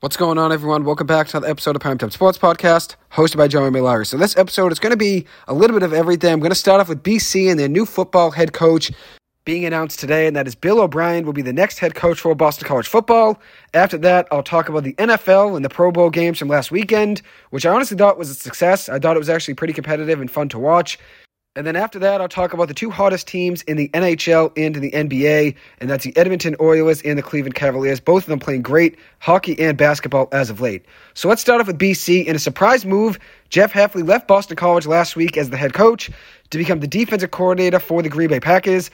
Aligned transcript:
What's 0.00 0.16
going 0.16 0.38
on, 0.38 0.52
everyone? 0.52 0.84
Welcome 0.84 1.08
back 1.08 1.26
to 1.26 1.38
another 1.38 1.50
episode 1.50 1.74
of 1.74 1.82
Primetime 1.82 2.12
Sports 2.12 2.38
Podcast, 2.38 2.94
hosted 3.10 3.36
by 3.36 3.48
Joey 3.48 3.72
Millard. 3.72 4.06
So, 4.06 4.16
this 4.16 4.36
episode 4.36 4.70
is 4.70 4.78
going 4.78 4.92
to 4.92 4.96
be 4.96 5.26
a 5.48 5.52
little 5.52 5.74
bit 5.74 5.82
of 5.82 5.92
everything. 5.92 6.32
I'm 6.32 6.38
going 6.38 6.52
to 6.52 6.54
start 6.54 6.80
off 6.80 6.88
with 6.88 7.02
BC 7.02 7.50
and 7.50 7.58
their 7.58 7.66
new 7.66 7.84
football 7.84 8.30
head 8.30 8.52
coach 8.52 8.92
being 9.44 9.64
announced 9.64 9.98
today, 9.98 10.28
and 10.28 10.36
that 10.36 10.46
is 10.46 10.54
Bill 10.54 10.78
O'Brien 10.78 11.26
will 11.26 11.32
be 11.32 11.42
the 11.42 11.52
next 11.52 11.80
head 11.80 11.96
coach 11.96 12.20
for 12.20 12.32
Boston 12.36 12.68
College 12.68 12.86
football. 12.86 13.40
After 13.74 13.98
that, 13.98 14.28
I'll 14.30 14.44
talk 14.44 14.68
about 14.68 14.84
the 14.84 14.92
NFL 14.94 15.56
and 15.56 15.64
the 15.64 15.68
Pro 15.68 15.90
Bowl 15.90 16.10
games 16.10 16.38
from 16.38 16.46
last 16.46 16.70
weekend, 16.70 17.20
which 17.50 17.66
I 17.66 17.74
honestly 17.74 17.96
thought 17.96 18.18
was 18.18 18.30
a 18.30 18.34
success. 18.36 18.88
I 18.88 19.00
thought 19.00 19.16
it 19.16 19.18
was 19.18 19.28
actually 19.28 19.54
pretty 19.54 19.72
competitive 19.72 20.20
and 20.20 20.30
fun 20.30 20.48
to 20.50 20.60
watch. 20.60 20.96
And 21.56 21.66
then 21.66 21.74
after 21.74 21.98
that, 21.98 22.20
I'll 22.20 22.28
talk 22.28 22.52
about 22.52 22.68
the 22.68 22.74
two 22.74 22.90
hottest 22.90 23.26
teams 23.26 23.62
in 23.62 23.76
the 23.76 23.88
NHL 23.88 24.52
and 24.56 24.76
in 24.76 24.82
the 24.82 24.92
NBA, 24.92 25.56
and 25.80 25.90
that's 25.90 26.04
the 26.04 26.16
Edmonton 26.16 26.54
Oilers 26.60 27.02
and 27.02 27.18
the 27.18 27.22
Cleveland 27.22 27.56
Cavaliers, 27.56 27.98
both 27.98 28.24
of 28.24 28.28
them 28.28 28.38
playing 28.38 28.62
great 28.62 28.96
hockey 29.18 29.58
and 29.58 29.76
basketball 29.76 30.28
as 30.30 30.50
of 30.50 30.60
late. 30.60 30.84
So 31.14 31.28
let's 31.28 31.40
start 31.40 31.60
off 31.60 31.66
with 31.66 31.78
BC. 31.78 32.26
In 32.26 32.36
a 32.36 32.38
surprise 32.38 32.84
move, 32.84 33.18
Jeff 33.48 33.72
Hafley 33.72 34.06
left 34.06 34.28
Boston 34.28 34.56
College 34.56 34.86
last 34.86 35.16
week 35.16 35.36
as 35.36 35.50
the 35.50 35.56
head 35.56 35.72
coach 35.72 36.10
to 36.50 36.58
become 36.58 36.80
the 36.80 36.86
defensive 36.86 37.32
coordinator 37.32 37.80
for 37.80 38.02
the 38.02 38.08
Green 38.08 38.28
Bay 38.28 38.40
Packers. 38.40 38.90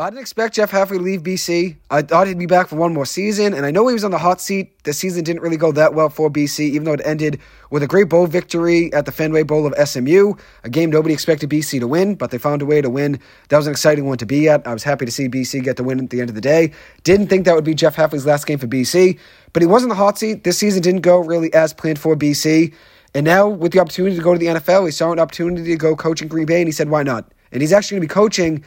I 0.00 0.08
didn't 0.08 0.22
expect 0.22 0.54
Jeff 0.54 0.70
Hafley 0.70 0.96
to 0.96 1.02
leave 1.02 1.22
BC. 1.22 1.76
I 1.90 2.00
thought 2.00 2.26
he'd 2.26 2.38
be 2.38 2.46
back 2.46 2.68
for 2.68 2.76
one 2.76 2.94
more 2.94 3.04
season, 3.04 3.52
and 3.52 3.66
I 3.66 3.70
know 3.70 3.86
he 3.86 3.92
was 3.92 4.02
on 4.02 4.10
the 4.10 4.18
hot 4.18 4.40
seat. 4.40 4.82
The 4.84 4.94
season 4.94 5.24
didn't 5.24 5.42
really 5.42 5.58
go 5.58 5.72
that 5.72 5.92
well 5.92 6.08
for 6.08 6.30
BC, 6.30 6.60
even 6.60 6.84
though 6.84 6.94
it 6.94 7.02
ended 7.04 7.38
with 7.70 7.82
a 7.82 7.86
great 7.86 8.08
bowl 8.08 8.26
victory 8.26 8.90
at 8.94 9.04
the 9.04 9.12
Fenway 9.12 9.42
Bowl 9.42 9.66
of 9.66 9.88
SMU, 9.88 10.32
a 10.64 10.70
game 10.70 10.90
nobody 10.90 11.12
expected 11.12 11.50
BC 11.50 11.80
to 11.80 11.86
win, 11.86 12.14
but 12.14 12.30
they 12.30 12.38
found 12.38 12.62
a 12.62 12.66
way 12.66 12.80
to 12.80 12.88
win. 12.88 13.20
That 13.50 13.58
was 13.58 13.66
an 13.66 13.72
exciting 13.72 14.06
one 14.06 14.16
to 14.18 14.26
be 14.26 14.48
at. 14.48 14.66
I 14.66 14.72
was 14.72 14.84
happy 14.84 15.04
to 15.04 15.12
see 15.12 15.28
BC 15.28 15.62
get 15.62 15.76
the 15.76 15.84
win 15.84 16.02
at 16.02 16.08
the 16.08 16.20
end 16.20 16.30
of 16.30 16.34
the 16.34 16.40
day. 16.40 16.72
Didn't 17.04 17.26
think 17.26 17.44
that 17.44 17.54
would 17.54 17.64
be 17.64 17.74
Jeff 17.74 17.96
Hafley's 17.96 18.24
last 18.24 18.46
game 18.46 18.58
for 18.58 18.66
BC, 18.66 19.18
but 19.52 19.60
he 19.62 19.66
was 19.66 19.82
on 19.82 19.90
the 19.90 19.94
hot 19.94 20.18
seat. 20.18 20.44
This 20.44 20.56
season 20.56 20.80
didn't 20.80 21.02
go 21.02 21.18
really 21.18 21.52
as 21.52 21.74
planned 21.74 21.98
for 21.98 22.16
BC. 22.16 22.72
And 23.12 23.26
now, 23.26 23.48
with 23.48 23.72
the 23.72 23.80
opportunity 23.80 24.16
to 24.16 24.22
go 24.22 24.32
to 24.32 24.38
the 24.38 24.46
NFL, 24.46 24.86
he 24.86 24.92
saw 24.92 25.12
an 25.12 25.18
opportunity 25.18 25.64
to 25.64 25.76
go 25.76 25.94
coaching 25.94 26.28
Green 26.28 26.46
Bay, 26.46 26.62
and 26.62 26.68
he 26.68 26.72
said, 26.72 26.88
why 26.88 27.02
not? 27.02 27.30
And 27.52 27.60
he's 27.60 27.72
actually 27.72 27.96
going 27.96 28.08
to 28.08 28.08
be 28.08 28.14
coaching 28.14 28.64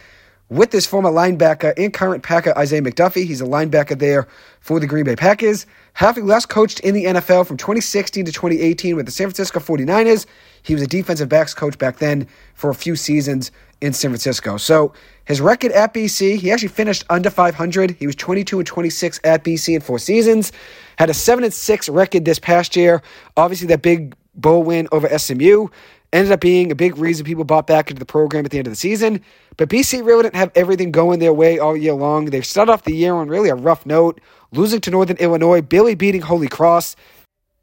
with 0.49 0.71
this 0.71 0.85
former 0.85 1.09
linebacker 1.09 1.73
and 1.77 1.93
current 1.93 2.23
Packer 2.23 2.55
Isaiah 2.57 2.81
McDuffie. 2.81 3.25
He's 3.25 3.41
a 3.41 3.45
linebacker 3.45 3.97
there 3.97 4.27
for 4.59 4.79
the 4.79 4.87
Green 4.87 5.05
Bay 5.05 5.15
Packers. 5.15 5.65
Having 5.93 6.25
last 6.25 6.49
coached 6.49 6.79
in 6.81 6.93
the 6.93 7.05
NFL 7.05 7.47
from 7.47 7.57
2016 7.57 8.25
to 8.25 8.31
2018 8.31 8.95
with 8.95 9.05
the 9.05 9.11
San 9.11 9.27
Francisco 9.27 9.59
49ers, 9.59 10.25
he 10.61 10.73
was 10.73 10.83
a 10.83 10.87
defensive 10.87 11.29
backs 11.29 11.53
coach 11.53 11.77
back 11.77 11.97
then 11.97 12.27
for 12.53 12.69
a 12.69 12.75
few 12.75 12.95
seasons 12.95 13.51
in 13.81 13.93
San 13.93 14.11
Francisco. 14.11 14.57
So 14.57 14.93
his 15.25 15.41
record 15.41 15.71
at 15.71 15.93
BC, 15.93 16.37
he 16.37 16.51
actually 16.51 16.69
finished 16.69 17.03
under 17.09 17.29
500. 17.29 17.91
He 17.91 18.05
was 18.05 18.15
22 18.15 18.59
and 18.59 18.67
26 18.67 19.19
at 19.23 19.43
BC 19.43 19.75
in 19.75 19.81
four 19.81 19.99
seasons. 19.99 20.51
Had 20.97 21.09
a 21.09 21.13
7 21.13 21.43
and 21.43 21.53
6 21.53 21.89
record 21.89 22.25
this 22.25 22.39
past 22.39 22.75
year. 22.75 23.01
Obviously, 23.35 23.67
that 23.67 23.81
big 23.81 24.15
bowl 24.35 24.63
win 24.63 24.87
over 24.91 25.07
SMU 25.17 25.67
ended 26.13 26.31
up 26.31 26.39
being 26.39 26.71
a 26.71 26.75
big 26.75 26.97
reason 26.97 27.25
people 27.25 27.43
bought 27.43 27.67
back 27.67 27.89
into 27.89 27.99
the 27.99 28.05
program 28.05 28.45
at 28.45 28.51
the 28.51 28.59
end 28.59 28.67
of 28.67 28.71
the 28.71 28.77
season. 28.77 29.19
But 29.57 29.67
BC 29.69 30.05
really 30.05 30.23
didn't 30.23 30.35
have 30.35 30.51
everything 30.55 30.91
going 30.91 31.19
their 31.19 31.33
way 31.33 31.59
all 31.59 31.75
year 31.75 31.93
long. 31.93 32.25
They 32.25 32.41
started 32.41 32.71
off 32.71 32.83
the 32.83 32.95
year 32.95 33.13
on 33.13 33.27
really 33.27 33.49
a 33.49 33.55
rough 33.55 33.85
note, 33.85 34.21
losing 34.51 34.79
to 34.81 34.91
Northern 34.91 35.17
Illinois, 35.17 35.61
barely 35.61 35.95
beating 35.95 36.21
Holy 36.21 36.47
Cross, 36.47 36.95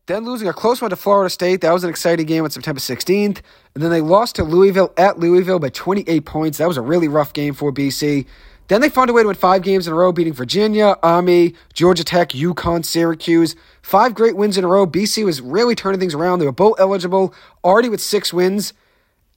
then 0.07 0.25
losing 0.25 0.49
a 0.49 0.53
close 0.53 0.83
one 0.83 0.91
to 0.91 0.97
Florida 0.97 1.31
State. 1.31 1.61
That 1.61 1.73
was 1.73 1.85
an 1.85 1.91
exciting 1.91 2.27
game 2.27 2.45
on 2.45 2.51
September 2.51 2.81
16th. 2.81 3.41
And 3.75 3.83
then 3.83 3.91
they 3.91 4.01
lost 4.01 4.37
to 4.37 4.45
Louisville 4.45 4.93
at 4.97 5.19
Louisville 5.19 5.61
by 5.61 5.69
28 5.69 6.25
points. 6.25 6.59
That 6.59 6.69
was 6.69 6.77
a 6.77 6.83
really 6.83 7.09
rough 7.09 7.33
game 7.33 7.55
for 7.55 7.73
BC. 7.73 8.27
Then 8.71 8.81
they 8.83 8.89
found 8.89 9.11
a 9.11 9.13
way 9.13 9.23
to 9.23 9.27
win 9.27 9.35
five 9.35 9.63
games 9.63 9.89
in 9.89 9.93
a 9.93 9.97
row, 9.97 10.13
beating 10.13 10.33
Virginia, 10.33 10.97
Army, 11.03 11.55
Georgia 11.75 12.05
Tech, 12.05 12.29
UConn, 12.29 12.85
Syracuse. 12.85 13.57
Five 13.83 14.15
great 14.15 14.37
wins 14.37 14.57
in 14.57 14.63
a 14.63 14.69
row. 14.69 14.87
BC 14.87 15.25
was 15.25 15.41
really 15.41 15.75
turning 15.75 15.99
things 15.99 16.15
around. 16.15 16.39
They 16.39 16.47
were 16.47 16.53
both 16.53 16.79
eligible, 16.79 17.35
already 17.65 17.89
with 17.89 18.01
six 18.01 18.33
wins, 18.33 18.73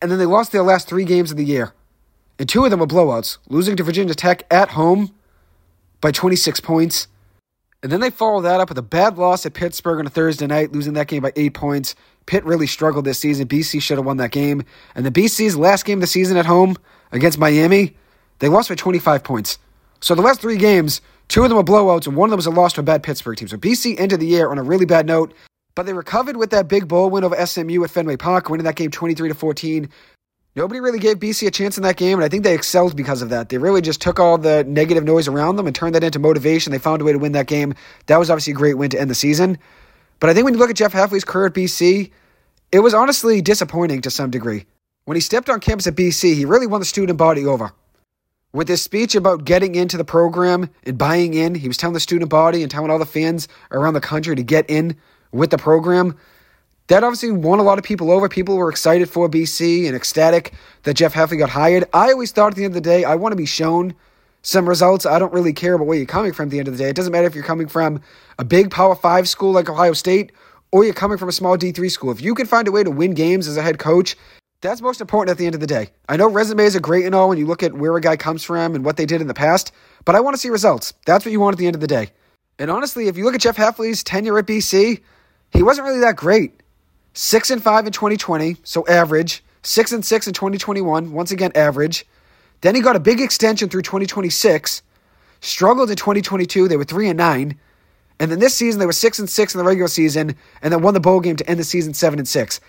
and 0.03 0.11
then 0.11 0.19
they 0.19 0.27
lost 0.27 0.51
their 0.51 0.61
last 0.61 0.87
three 0.87 1.03
games 1.03 1.31
of 1.31 1.37
the 1.37 1.43
year. 1.43 1.73
And 2.37 2.47
two 2.47 2.63
of 2.63 2.69
them 2.69 2.79
were 2.79 2.85
blowouts, 2.85 3.39
losing 3.49 3.75
to 3.77 3.83
Virginia 3.83 4.13
Tech 4.13 4.43
at 4.51 4.69
home 4.69 5.11
by 5.99 6.11
26 6.11 6.59
points. 6.59 7.07
And 7.81 7.91
then 7.91 8.01
they 8.01 8.11
followed 8.11 8.41
that 8.41 8.59
up 8.59 8.69
with 8.69 8.77
a 8.77 8.83
bad 8.83 9.17
loss 9.17 9.47
at 9.47 9.55
Pittsburgh 9.55 9.97
on 9.97 10.05
a 10.05 10.11
Thursday 10.11 10.45
night, 10.45 10.73
losing 10.73 10.93
that 10.93 11.07
game 11.07 11.23
by 11.23 11.33
eight 11.35 11.55
points. 11.55 11.95
Pitt 12.27 12.45
really 12.45 12.67
struggled 12.67 13.05
this 13.05 13.17
season. 13.17 13.47
BC 13.47 13.81
should 13.81 13.97
have 13.97 14.05
won 14.05 14.17
that 14.17 14.31
game. 14.31 14.63
And 14.93 15.03
the 15.03 15.11
BC's 15.11 15.57
last 15.57 15.85
game 15.85 15.97
of 15.97 16.01
the 16.01 16.07
season 16.07 16.37
at 16.37 16.45
home 16.45 16.75
against 17.11 17.39
Miami 17.39 17.95
they 18.43 18.49
lost 18.49 18.69
by 18.69 18.75
25 18.75 19.23
points. 19.23 19.57
So 20.01 20.15
the 20.15 20.21
last 20.21 20.41
three 20.41 20.57
games, 20.57 20.99
two 21.29 21.43
of 21.43 21.49
them 21.49 21.57
were 21.57 21.63
blowouts, 21.63 22.07
and 22.07 22.15
one 22.17 22.27
of 22.27 22.31
them 22.31 22.37
was 22.37 22.45
a 22.45 22.51
loss 22.51 22.73
to 22.73 22.81
a 22.81 22.83
bad 22.83 23.01
Pittsburgh 23.01 23.37
team. 23.37 23.47
So 23.47 23.55
BC 23.55 23.97
ended 23.99 24.19
the 24.19 24.27
year 24.27 24.49
on 24.49 24.57
a 24.57 24.63
really 24.63 24.85
bad 24.85 25.05
note, 25.05 25.33
but 25.75 25.85
they 25.85 25.93
recovered 25.93 26.35
with 26.35 26.49
that 26.49 26.67
big 26.67 26.89
bowl 26.89 27.09
win 27.09 27.23
over 27.23 27.45
SMU 27.45 27.83
at 27.83 27.89
Fenway 27.89 28.17
Park, 28.17 28.49
winning 28.49 28.65
that 28.65 28.75
game 28.75 28.91
23 28.91 29.29
to 29.29 29.35
14. 29.35 29.89
Nobody 30.55 30.81
really 30.81 30.99
gave 30.99 31.17
BC 31.17 31.47
a 31.47 31.51
chance 31.51 31.77
in 31.77 31.83
that 31.83 31.95
game, 31.95 32.17
and 32.17 32.25
I 32.25 32.27
think 32.27 32.43
they 32.43 32.53
excelled 32.53 32.95
because 32.95 33.21
of 33.21 33.29
that. 33.29 33.47
They 33.47 33.57
really 33.57 33.81
just 33.81 34.01
took 34.01 34.19
all 34.19 34.37
the 34.37 34.63
negative 34.65 35.05
noise 35.05 35.27
around 35.29 35.55
them 35.55 35.65
and 35.65 35.75
turned 35.75 35.95
that 35.95 36.03
into 36.03 36.19
motivation. 36.19 36.71
They 36.71 36.79
found 36.79 37.01
a 37.01 37.05
way 37.05 37.13
to 37.13 37.17
win 37.17 37.31
that 37.31 37.47
game. 37.47 37.73
That 38.05 38.17
was 38.17 38.29
obviously 38.29 38.51
a 38.53 38.55
great 38.57 38.77
win 38.77 38.89
to 38.91 38.99
end 38.99 39.09
the 39.09 39.15
season. 39.15 39.57
But 40.19 40.29
I 40.29 40.33
think 40.33 40.43
when 40.45 40.53
you 40.53 40.59
look 40.59 40.69
at 40.69 40.75
Jeff 40.75 40.93
Hafley's 40.93 41.23
career 41.23 41.47
at 41.47 41.53
BC, 41.53 42.11
it 42.71 42.79
was 42.79 42.93
honestly 42.93 43.41
disappointing 43.41 44.01
to 44.01 44.11
some 44.11 44.29
degree. 44.29 44.65
When 45.05 45.15
he 45.15 45.21
stepped 45.21 45.49
on 45.49 45.59
campus 45.59 45.87
at 45.87 45.95
BC, 45.95 46.35
he 46.35 46.45
really 46.45 46.67
won 46.67 46.81
the 46.81 46.85
student 46.85 47.17
body 47.17 47.45
over. 47.45 47.71
With 48.53 48.67
his 48.67 48.83
speech 48.83 49.15
about 49.15 49.45
getting 49.45 49.73
into 49.73 49.97
the 49.97 50.05
program 50.05 50.69
and 50.83 50.95
buying 50.95 51.33
in, 51.33 51.55
he 51.55 51.67
was 51.67 51.75
telling 51.75 51.95
the 51.95 51.99
student 51.99 52.29
body 52.29 52.61
and 52.61 52.69
telling 52.69 52.91
all 52.91 52.99
the 52.99 53.05
fans 53.05 53.47
around 53.71 53.95
the 53.95 53.99
country 53.99 54.35
to 54.35 54.43
get 54.43 54.69
in 54.69 54.95
with 55.31 55.49
the 55.49 55.57
program. 55.57 56.15
That 56.85 57.03
obviously 57.03 57.31
won 57.31 57.57
a 57.57 57.63
lot 57.63 57.79
of 57.79 57.83
people 57.83 58.11
over. 58.11 58.29
People 58.29 58.55
were 58.57 58.69
excited 58.69 59.09
for 59.09 59.27
BC 59.27 59.87
and 59.87 59.95
ecstatic 59.95 60.53
that 60.83 60.93
Jeff 60.93 61.15
Hafley 61.15 61.39
got 61.39 61.49
hired. 61.49 61.85
I 61.93 62.11
always 62.11 62.31
thought 62.31 62.49
at 62.49 62.55
the 62.55 62.63
end 62.63 62.75
of 62.75 62.83
the 62.83 62.87
day, 62.87 63.03
I 63.03 63.15
want 63.15 63.31
to 63.31 63.37
be 63.37 63.47
shown 63.47 63.95
some 64.43 64.69
results. 64.69 65.07
I 65.07 65.17
don't 65.17 65.33
really 65.33 65.53
care 65.53 65.73
about 65.73 65.87
where 65.87 65.97
you're 65.97 66.05
coming 66.05 66.31
from 66.31 66.49
at 66.49 66.51
the 66.51 66.59
end 66.59 66.67
of 66.67 66.77
the 66.77 66.83
day. 66.83 66.89
It 66.91 66.95
doesn't 66.95 67.11
matter 67.11 67.25
if 67.25 67.33
you're 67.33 67.43
coming 67.43 67.67
from 67.67 68.01
a 68.37 68.45
big 68.45 68.69
Power 68.69 68.93
5 68.93 69.27
school 69.27 69.53
like 69.53 69.67
Ohio 69.67 69.93
State 69.93 70.31
or 70.71 70.83
you're 70.83 70.93
coming 70.93 71.17
from 71.17 71.29
a 71.29 71.31
small 71.31 71.57
D3 71.57 71.89
school. 71.89 72.11
If 72.11 72.21
you 72.21 72.35
can 72.35 72.45
find 72.45 72.67
a 72.67 72.71
way 72.71 72.83
to 72.83 72.91
win 72.91 73.15
games 73.15 73.47
as 73.47 73.57
a 73.57 73.63
head 73.63 73.79
coach 73.79 74.15
that's 74.63 74.81
most 74.81 75.01
important 75.01 75.29
at 75.29 75.37
the 75.37 75.45
end 75.45 75.55
of 75.55 75.61
the 75.61 75.67
day. 75.67 75.89
I 76.09 76.17
know 76.17 76.29
resumes 76.29 76.75
are 76.75 76.79
great 76.79 77.05
and 77.05 77.13
all 77.13 77.29
when 77.29 77.37
you 77.37 77.45
look 77.45 77.63
at 77.63 77.73
where 77.73 77.95
a 77.95 78.01
guy 78.01 78.15
comes 78.15 78.43
from 78.43 78.75
and 78.75 78.83
what 78.83 78.97
they 78.97 79.05
did 79.05 79.21
in 79.21 79.27
the 79.27 79.33
past, 79.33 79.71
but 80.05 80.15
I 80.15 80.21
want 80.21 80.35
to 80.35 80.39
see 80.39 80.49
results. 80.49 80.93
That's 81.05 81.25
what 81.25 81.31
you 81.31 81.39
want 81.39 81.53
at 81.53 81.59
the 81.59 81.67
end 81.67 81.75
of 81.75 81.81
the 81.81 81.87
day. 81.87 82.09
And 82.57 82.71
honestly, 82.71 83.07
if 83.07 83.17
you 83.17 83.25
look 83.25 83.35
at 83.35 83.41
Jeff 83.41 83.57
Hafley's 83.57 84.03
tenure 84.03 84.37
at 84.39 84.45
BC, 84.45 85.01
he 85.51 85.63
wasn't 85.63 85.85
really 85.85 85.99
that 85.99 86.15
great. 86.15 86.61
Six 87.13 87.51
and 87.51 87.61
five 87.61 87.85
in 87.85 87.91
2020, 87.91 88.57
so 88.63 88.87
average. 88.87 89.43
Six 89.63 89.91
and 89.91 90.03
six 90.03 90.27
in 90.27 90.33
2021, 90.33 91.11
once 91.11 91.31
again 91.31 91.51
average. 91.55 92.05
Then 92.61 92.75
he 92.75 92.81
got 92.81 92.95
a 92.95 92.99
big 92.99 93.19
extension 93.19 93.69
through 93.69 93.81
2026. 93.81 94.81
Struggled 95.41 95.89
in 95.89 95.95
2022, 95.97 96.67
they 96.67 96.77
were 96.77 96.85
three 96.85 97.09
and 97.09 97.17
nine. 97.17 97.59
And 98.19 98.31
then 98.31 98.39
this 98.39 98.55
season 98.55 98.79
they 98.79 98.85
were 98.85 98.93
six 98.93 99.19
and 99.19 99.29
six 99.29 99.53
in 99.53 99.59
the 99.59 99.65
regular 99.65 99.89
season, 99.89 100.35
and 100.61 100.71
then 100.71 100.81
won 100.81 100.93
the 100.93 100.99
bowl 100.99 101.19
game 101.19 101.35
to 101.35 101.49
end 101.49 101.59
the 101.59 101.65
season 101.65 101.93
seven 101.93 102.17
and 102.17 102.27
six. 102.27 102.61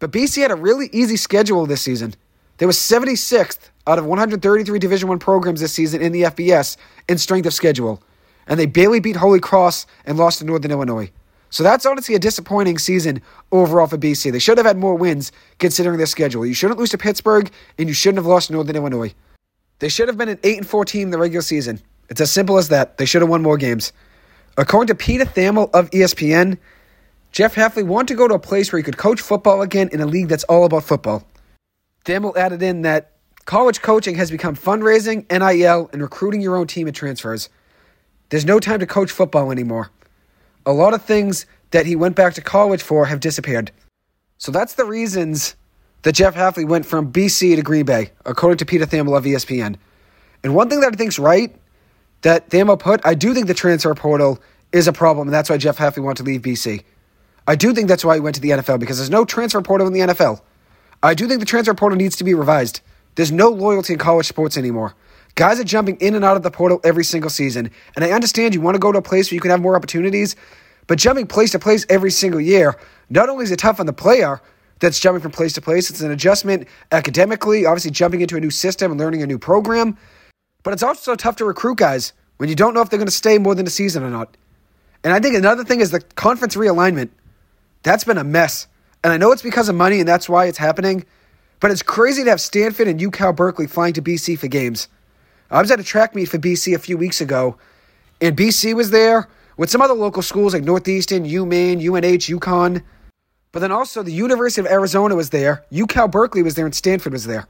But 0.00 0.10
BC 0.10 0.42
had 0.42 0.50
a 0.50 0.56
really 0.56 0.88
easy 0.92 1.16
schedule 1.16 1.64
this 1.66 1.82
season. 1.82 2.14
They 2.56 2.66
were 2.66 2.72
76th 2.72 3.70
out 3.86 3.98
of 3.98 4.06
133 4.06 4.78
Division 4.78 5.08
One 5.08 5.18
programs 5.18 5.60
this 5.60 5.72
season 5.72 6.02
in 6.02 6.12
the 6.12 6.22
FBS 6.22 6.76
in 7.08 7.18
strength 7.18 7.46
of 7.46 7.54
schedule, 7.54 8.02
and 8.46 8.58
they 8.58 8.66
barely 8.66 9.00
beat 9.00 9.16
Holy 9.16 9.40
Cross 9.40 9.86
and 10.04 10.18
lost 10.18 10.40
to 10.40 10.44
Northern 10.44 10.70
Illinois. 10.70 11.10
So 11.50 11.62
that's 11.62 11.84
honestly 11.84 12.14
a 12.14 12.18
disappointing 12.18 12.78
season 12.78 13.22
overall 13.50 13.86
for 13.86 13.98
BC. 13.98 14.30
They 14.30 14.38
should 14.38 14.58
have 14.58 14.66
had 14.66 14.76
more 14.76 14.94
wins 14.94 15.32
considering 15.58 15.98
their 15.98 16.06
schedule. 16.06 16.46
You 16.46 16.54
shouldn't 16.54 16.78
lose 16.78 16.90
to 16.90 16.98
Pittsburgh, 16.98 17.50
and 17.78 17.88
you 17.88 17.94
shouldn't 17.94 18.18
have 18.18 18.26
lost 18.26 18.48
to 18.48 18.52
Northern 18.52 18.76
Illinois. 18.76 19.14
They 19.80 19.88
should 19.88 20.08
have 20.08 20.16
been 20.16 20.28
an 20.28 20.38
8 20.42 20.58
and 20.58 20.66
4 20.66 20.84
team 20.84 21.08
in 21.08 21.10
the 21.10 21.18
regular 21.18 21.42
season. 21.42 21.80
It's 22.08 22.20
as 22.20 22.30
simple 22.30 22.58
as 22.58 22.68
that. 22.68 22.98
They 22.98 23.04
should 23.04 23.22
have 23.22 23.30
won 23.30 23.42
more 23.42 23.56
games. 23.56 23.92
According 24.56 24.88
to 24.88 24.94
Peter 24.94 25.24
Thamel 25.24 25.70
of 25.72 25.90
ESPN, 25.90 26.58
Jeff 27.32 27.54
Hafley 27.54 27.86
wanted 27.86 28.08
to 28.08 28.14
go 28.14 28.26
to 28.26 28.34
a 28.34 28.38
place 28.38 28.72
where 28.72 28.78
he 28.78 28.82
could 28.82 28.96
coach 28.96 29.20
football 29.20 29.62
again 29.62 29.88
in 29.92 30.00
a 30.00 30.06
league 30.06 30.28
that's 30.28 30.44
all 30.44 30.64
about 30.64 30.84
football. 30.84 31.24
Thamel 32.04 32.36
added 32.36 32.62
in 32.62 32.82
that 32.82 33.12
college 33.44 33.82
coaching 33.82 34.16
has 34.16 34.30
become 34.30 34.56
fundraising, 34.56 35.30
NIL, 35.30 35.90
and 35.92 36.02
recruiting 36.02 36.40
your 36.40 36.56
own 36.56 36.66
team 36.66 36.86
and 36.86 36.96
transfers. 36.96 37.48
There's 38.30 38.44
no 38.44 38.58
time 38.58 38.80
to 38.80 38.86
coach 38.86 39.10
football 39.10 39.52
anymore. 39.52 39.90
A 40.66 40.72
lot 40.72 40.94
of 40.94 41.02
things 41.02 41.46
that 41.70 41.86
he 41.86 41.94
went 41.94 42.16
back 42.16 42.34
to 42.34 42.40
college 42.40 42.82
for 42.82 43.06
have 43.06 43.20
disappeared. 43.20 43.70
So 44.38 44.50
that's 44.50 44.74
the 44.74 44.84
reasons 44.84 45.54
that 46.02 46.14
Jeff 46.14 46.34
Hafley 46.34 46.66
went 46.66 46.86
from 46.86 47.12
BC 47.12 47.56
to 47.56 47.62
Green 47.62 47.84
Bay, 47.84 48.10
according 48.24 48.58
to 48.58 48.66
Peter 48.66 48.86
Thamel 48.86 49.16
of 49.16 49.24
ESPN. 49.24 49.76
And 50.42 50.54
one 50.54 50.68
thing 50.68 50.80
that 50.80 50.92
I 50.92 50.96
think's 50.96 51.18
right 51.18 51.54
that 52.22 52.50
Thamel 52.50 52.78
put, 52.78 53.00
I 53.04 53.14
do 53.14 53.34
think 53.34 53.46
the 53.46 53.54
transfer 53.54 53.94
portal 53.94 54.40
is 54.72 54.88
a 54.88 54.92
problem, 54.92 55.28
and 55.28 55.34
that's 55.34 55.50
why 55.50 55.58
Jeff 55.58 55.78
Hafley 55.78 56.02
wanted 56.02 56.24
to 56.24 56.30
leave 56.30 56.42
BC. 56.42 56.82
I 57.50 57.56
do 57.56 57.74
think 57.74 57.88
that's 57.88 58.04
why 58.04 58.14
he 58.14 58.20
went 58.20 58.36
to 58.36 58.40
the 58.40 58.50
NFL 58.50 58.78
because 58.78 58.98
there's 58.98 59.10
no 59.10 59.24
transfer 59.24 59.60
portal 59.60 59.88
in 59.88 59.92
the 59.92 59.98
NFL. 59.98 60.40
I 61.02 61.14
do 61.14 61.26
think 61.26 61.40
the 61.40 61.46
transfer 61.46 61.74
portal 61.74 61.98
needs 61.98 62.14
to 62.18 62.22
be 62.22 62.32
revised. 62.32 62.80
There's 63.16 63.32
no 63.32 63.48
loyalty 63.48 63.94
in 63.94 63.98
college 63.98 64.28
sports 64.28 64.56
anymore. 64.56 64.94
Guys 65.34 65.58
are 65.58 65.64
jumping 65.64 65.96
in 65.96 66.14
and 66.14 66.24
out 66.24 66.36
of 66.36 66.44
the 66.44 66.52
portal 66.52 66.80
every 66.84 67.02
single 67.02 67.28
season. 67.28 67.72
And 67.96 68.04
I 68.04 68.12
understand 68.12 68.54
you 68.54 68.60
want 68.60 68.76
to 68.76 68.78
go 68.78 68.92
to 68.92 68.98
a 68.98 69.02
place 69.02 69.30
where 69.30 69.34
you 69.34 69.40
can 69.40 69.50
have 69.50 69.60
more 69.60 69.74
opportunities, 69.74 70.36
But 70.86 71.00
jumping 71.00 71.26
place 71.26 71.50
to 71.50 71.58
place 71.58 71.84
every 71.88 72.12
single 72.12 72.40
year, 72.40 72.76
not 73.08 73.28
only 73.28 73.42
is 73.42 73.50
it 73.50 73.58
tough 73.58 73.80
on 73.80 73.86
the 73.86 73.92
player 73.92 74.40
that's 74.78 75.00
jumping 75.00 75.20
from 75.20 75.32
place 75.32 75.52
to 75.54 75.60
place, 75.60 75.90
it's 75.90 76.02
an 76.02 76.12
adjustment 76.12 76.68
academically, 76.92 77.66
obviously 77.66 77.90
jumping 77.90 78.20
into 78.20 78.36
a 78.36 78.40
new 78.40 78.50
system 78.50 78.92
and 78.92 79.00
learning 79.00 79.24
a 79.24 79.26
new 79.26 79.40
program, 79.40 79.98
but 80.62 80.72
it's 80.72 80.84
also 80.84 81.16
tough 81.16 81.34
to 81.36 81.44
recruit 81.44 81.78
guys 81.78 82.12
when 82.36 82.48
you 82.48 82.54
don't 82.54 82.74
know 82.74 82.80
if 82.80 82.90
they're 82.90 82.98
going 82.98 83.08
to 83.08 83.12
stay 83.24 83.38
more 83.38 83.56
than 83.56 83.66
a 83.66 83.70
season 83.70 84.04
or 84.04 84.10
not. 84.10 84.36
And 85.02 85.12
I 85.12 85.18
think 85.18 85.34
another 85.34 85.64
thing 85.64 85.80
is 85.80 85.90
the 85.90 86.00
conference 86.00 86.54
realignment. 86.54 87.08
That's 87.82 88.04
been 88.04 88.18
a 88.18 88.24
mess. 88.24 88.66
And 89.02 89.12
I 89.12 89.16
know 89.16 89.32
it's 89.32 89.42
because 89.42 89.68
of 89.68 89.74
money 89.74 90.00
and 90.00 90.08
that's 90.08 90.28
why 90.28 90.46
it's 90.46 90.58
happening, 90.58 91.04
but 91.60 91.70
it's 91.70 91.82
crazy 91.82 92.24
to 92.24 92.30
have 92.30 92.40
Stanford 92.40 92.88
and 92.88 93.00
UCal 93.00 93.34
Berkeley 93.34 93.66
flying 93.66 93.94
to 93.94 94.02
BC 94.02 94.38
for 94.38 94.48
games. 94.48 94.88
I 95.50 95.60
was 95.60 95.70
at 95.70 95.80
a 95.80 95.84
track 95.84 96.14
meet 96.14 96.28
for 96.28 96.38
BC 96.38 96.74
a 96.74 96.78
few 96.78 96.96
weeks 96.96 97.20
ago, 97.20 97.56
and 98.20 98.36
BC 98.36 98.74
was 98.74 98.90
there 98.90 99.28
with 99.56 99.70
some 99.70 99.82
other 99.82 99.94
local 99.94 100.22
schools 100.22 100.54
like 100.54 100.62
Northeastern, 100.62 101.24
UMaine, 101.24 101.78
UNH, 101.82 102.28
UConn. 102.28 102.82
But 103.52 103.60
then 103.60 103.72
also 103.72 104.02
the 104.02 104.12
University 104.12 104.60
of 104.60 104.66
Arizona 104.70 105.16
was 105.16 105.30
there, 105.30 105.64
UCal 105.72 106.10
Berkeley 106.10 106.42
was 106.42 106.54
there, 106.54 106.66
and 106.66 106.74
Stanford 106.74 107.12
was 107.12 107.24
there. 107.24 107.46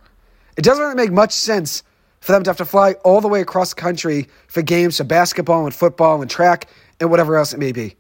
It 0.57 0.63
doesn't 0.63 0.83
really 0.83 0.95
make 0.95 1.13
much 1.13 1.33
sense 1.33 1.83
for 2.21 2.33
them 2.33 2.43
to 2.45 2.51
have 2.51 2.57
to 2.59 2.65
fly 2.65 2.93
all 3.05 3.21
the 3.21 3.29
way 3.29 3.41
across 3.41 3.75
the 3.75 3.81
country 3.81 4.29
for 4.47 4.63
games 4.63 4.97
for 4.97 5.05
basketball 5.05 5.65
and 5.65 5.75
football 5.75 6.23
and 6.23 6.31
track 6.31 6.69
and 7.01 7.11
whatever 7.11 7.37
else 7.37 7.53
it 7.53 7.59
may 7.59 7.73
be. 7.73 7.97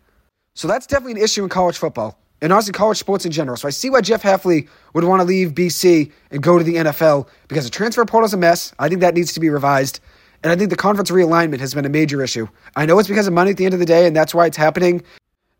So 0.60 0.68
that's 0.68 0.86
definitely 0.86 1.12
an 1.12 1.24
issue 1.24 1.42
in 1.42 1.48
college 1.48 1.78
football 1.78 2.18
and 2.42 2.52
honestly 2.52 2.74
college 2.74 2.98
sports 2.98 3.24
in 3.24 3.32
general. 3.32 3.56
So 3.56 3.66
I 3.66 3.70
see 3.70 3.88
why 3.88 4.02
Jeff 4.02 4.22
Hafley 4.22 4.68
would 4.92 5.04
want 5.04 5.20
to 5.20 5.24
leave 5.24 5.52
BC 5.52 6.12
and 6.30 6.42
go 6.42 6.58
to 6.58 6.62
the 6.62 6.74
NFL 6.74 7.28
because 7.48 7.64
the 7.64 7.70
transfer 7.70 8.04
portal 8.04 8.26
is 8.26 8.34
a 8.34 8.36
mess. 8.36 8.74
I 8.78 8.90
think 8.90 9.00
that 9.00 9.14
needs 9.14 9.32
to 9.32 9.40
be 9.40 9.48
revised. 9.48 10.00
And 10.42 10.52
I 10.52 10.56
think 10.56 10.68
the 10.68 10.76
conference 10.76 11.10
realignment 11.10 11.60
has 11.60 11.72
been 11.72 11.86
a 11.86 11.88
major 11.88 12.22
issue. 12.22 12.46
I 12.76 12.84
know 12.84 12.98
it's 12.98 13.08
because 13.08 13.26
of 13.26 13.32
money 13.32 13.52
at 13.52 13.56
the 13.56 13.64
end 13.64 13.72
of 13.72 13.80
the 13.80 13.86
day, 13.86 14.06
and 14.06 14.14
that's 14.14 14.34
why 14.34 14.44
it's 14.44 14.56
happening. 14.58 15.02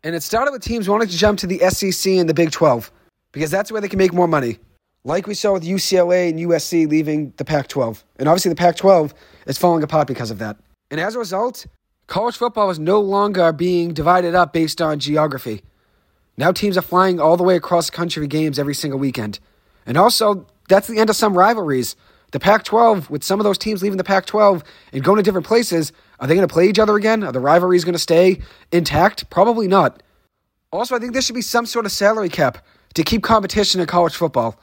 And 0.03 0.13
it 0.13 0.21
started 0.21 0.51
with 0.51 0.61
teams 0.61 0.87
wanting 0.87 1.07
to 1.07 1.17
jump 1.17 1.39
to 1.39 1.47
the 1.47 1.57
SEC 1.71 2.11
and 2.11 2.29
the 2.29 2.35
Big 2.35 2.51
12 2.51 2.91
because 3.31 3.49
that's 3.49 3.71
where 3.71 3.81
they 3.81 3.89
can 3.89 3.97
make 3.97 4.13
more 4.13 4.27
money. 4.27 4.59
Like 5.03 5.25
we 5.25 5.33
saw 5.33 5.53
with 5.53 5.63
UCLA 5.63 6.29
and 6.29 6.37
USC 6.37 6.87
leaving 6.87 7.33
the 7.37 7.45
Pac 7.45 7.69
12. 7.69 8.05
And 8.19 8.29
obviously, 8.29 8.49
the 8.49 8.55
Pac 8.55 8.75
12 8.75 9.15
is 9.47 9.57
falling 9.57 9.81
apart 9.81 10.07
because 10.07 10.29
of 10.29 10.37
that. 10.37 10.57
And 10.91 10.99
as 10.99 11.15
a 11.15 11.17
result, 11.17 11.65
college 12.11 12.35
football 12.35 12.69
is 12.69 12.77
no 12.77 12.99
longer 12.99 13.53
being 13.53 13.93
divided 13.93 14.35
up 14.35 14.51
based 14.51 14.81
on 14.81 14.99
geography. 14.99 15.63
Now 16.35 16.51
teams 16.51 16.77
are 16.77 16.81
flying 16.81 17.21
all 17.21 17.37
the 17.37 17.43
way 17.43 17.55
across 17.55 17.89
country 17.89 18.27
games 18.27 18.59
every 18.59 18.75
single 18.75 18.99
weekend. 18.99 19.39
And 19.85 19.95
also, 19.95 20.45
that's 20.67 20.87
the 20.87 20.99
end 20.99 21.09
of 21.09 21.15
some 21.15 21.37
rivalries. 21.37 21.95
The 22.33 22.39
Pac 22.39 22.65
12, 22.65 23.09
with 23.09 23.23
some 23.23 23.39
of 23.39 23.45
those 23.45 23.57
teams 23.57 23.81
leaving 23.81 23.95
the 23.95 24.03
Pac 24.03 24.25
12 24.25 24.61
and 24.91 25.01
going 25.01 25.17
to 25.17 25.23
different 25.23 25.47
places, 25.47 25.93
are 26.19 26.27
they 26.27 26.35
going 26.35 26.45
to 26.45 26.53
play 26.53 26.67
each 26.67 26.79
other 26.79 26.97
again? 26.97 27.23
Are 27.23 27.31
the 27.31 27.39
rivalries 27.39 27.85
going 27.85 27.93
to 27.93 27.99
stay 27.99 28.41
intact? 28.73 29.29
Probably 29.29 29.69
not. 29.69 30.03
Also, 30.69 30.97
I 30.97 30.99
think 30.99 31.13
there 31.13 31.21
should 31.21 31.35
be 31.35 31.41
some 31.41 31.65
sort 31.65 31.85
of 31.85 31.93
salary 31.93 32.27
cap 32.27 32.57
to 32.93 33.03
keep 33.03 33.23
competition 33.23 33.79
in 33.79 33.87
college 33.87 34.17
football. 34.17 34.59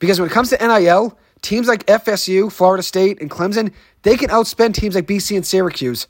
Because 0.00 0.18
when 0.18 0.28
it 0.28 0.32
comes 0.32 0.50
to 0.50 0.58
NIL, 0.58 1.16
teams 1.42 1.68
like 1.68 1.86
FSU, 1.86 2.50
Florida 2.50 2.82
State, 2.82 3.20
and 3.20 3.30
Clemson, 3.30 3.72
they 4.02 4.16
can 4.16 4.30
outspend 4.30 4.74
teams 4.74 4.96
like 4.96 5.06
BC 5.06 5.36
and 5.36 5.46
Syracuse. 5.46 6.08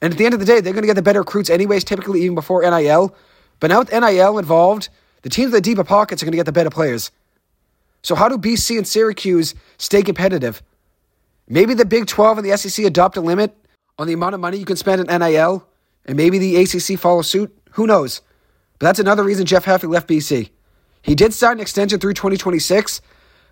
And 0.00 0.12
at 0.12 0.18
the 0.18 0.24
end 0.24 0.34
of 0.34 0.40
the 0.40 0.46
day, 0.46 0.60
they're 0.60 0.72
going 0.72 0.82
to 0.82 0.88
get 0.88 0.94
the 0.94 1.02
better 1.02 1.20
recruits 1.20 1.50
anyways, 1.50 1.84
typically 1.84 2.22
even 2.22 2.34
before 2.34 2.62
NIL. 2.62 3.14
But 3.60 3.70
now 3.70 3.80
with 3.80 3.92
NIL 3.92 4.38
involved, 4.38 4.88
the 5.22 5.28
teams 5.28 5.52
with 5.52 5.64
the 5.64 5.70
deeper 5.70 5.84
pockets 5.84 6.22
are 6.22 6.26
going 6.26 6.32
to 6.32 6.36
get 6.36 6.46
the 6.46 6.52
better 6.52 6.70
players. 6.70 7.10
So 8.02 8.14
how 8.14 8.28
do 8.28 8.38
BC 8.38 8.78
and 8.78 8.86
Syracuse 8.86 9.54
stay 9.76 10.02
competitive? 10.02 10.62
Maybe 11.48 11.74
the 11.74 11.84
Big 11.84 12.06
12 12.06 12.38
and 12.38 12.46
the 12.46 12.56
SEC 12.56 12.84
adopt 12.84 13.16
a 13.16 13.20
limit 13.20 13.56
on 13.98 14.06
the 14.06 14.12
amount 14.12 14.34
of 14.34 14.40
money 14.40 14.58
you 14.58 14.64
can 14.64 14.76
spend 14.76 15.00
in 15.00 15.18
NIL, 15.20 15.66
and 16.06 16.16
maybe 16.16 16.38
the 16.38 16.56
ACC 16.56 16.98
follow 16.98 17.22
suit. 17.22 17.56
Who 17.72 17.86
knows? 17.86 18.20
But 18.78 18.86
that's 18.86 18.98
another 19.00 19.24
reason 19.24 19.46
Jeff 19.46 19.64
Hafley 19.64 19.88
left 19.88 20.08
BC. 20.08 20.50
He 21.02 21.14
did 21.14 21.34
sign 21.34 21.54
an 21.54 21.60
extension 21.60 21.98
through 21.98 22.14
2026, 22.14 23.00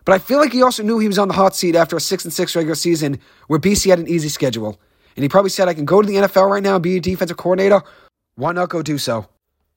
but 0.05 0.15
I 0.15 0.19
feel 0.19 0.39
like 0.39 0.53
he 0.53 0.63
also 0.63 0.83
knew 0.83 0.99
he 0.99 1.09
was 1.09 1.19
on 1.19 1.29
the 1.29 1.35
hot 1.35 1.57
seat 1.57 1.75
after 1.75 1.97
a 1.97 2.01
6 2.01 2.25
and 2.25 2.33
6 2.33 2.55
regular 2.55 2.75
season 2.77 3.19
where 3.49 3.59
BC 3.59 3.91
had 3.91 3.99
an 3.99 4.09
easy 4.09 4.29
schedule. 4.29 4.79
And 5.17 5.23
he 5.23 5.29
probably 5.29 5.51
said, 5.51 5.69
I 5.69 5.75
can 5.75 5.87
go 5.87 6.01
to 6.01 6.07
the 6.07 6.15
NFL 6.15 6.51
right 6.51 6.63
now 6.63 6.75
and 6.75 6.83
be 6.83 6.97
a 6.97 7.01
defensive 7.01 7.37
coordinator. 7.37 7.83
Why 8.37 8.53
not 8.53 8.69
go 8.69 8.83
do 8.83 8.99
so? 8.99 9.27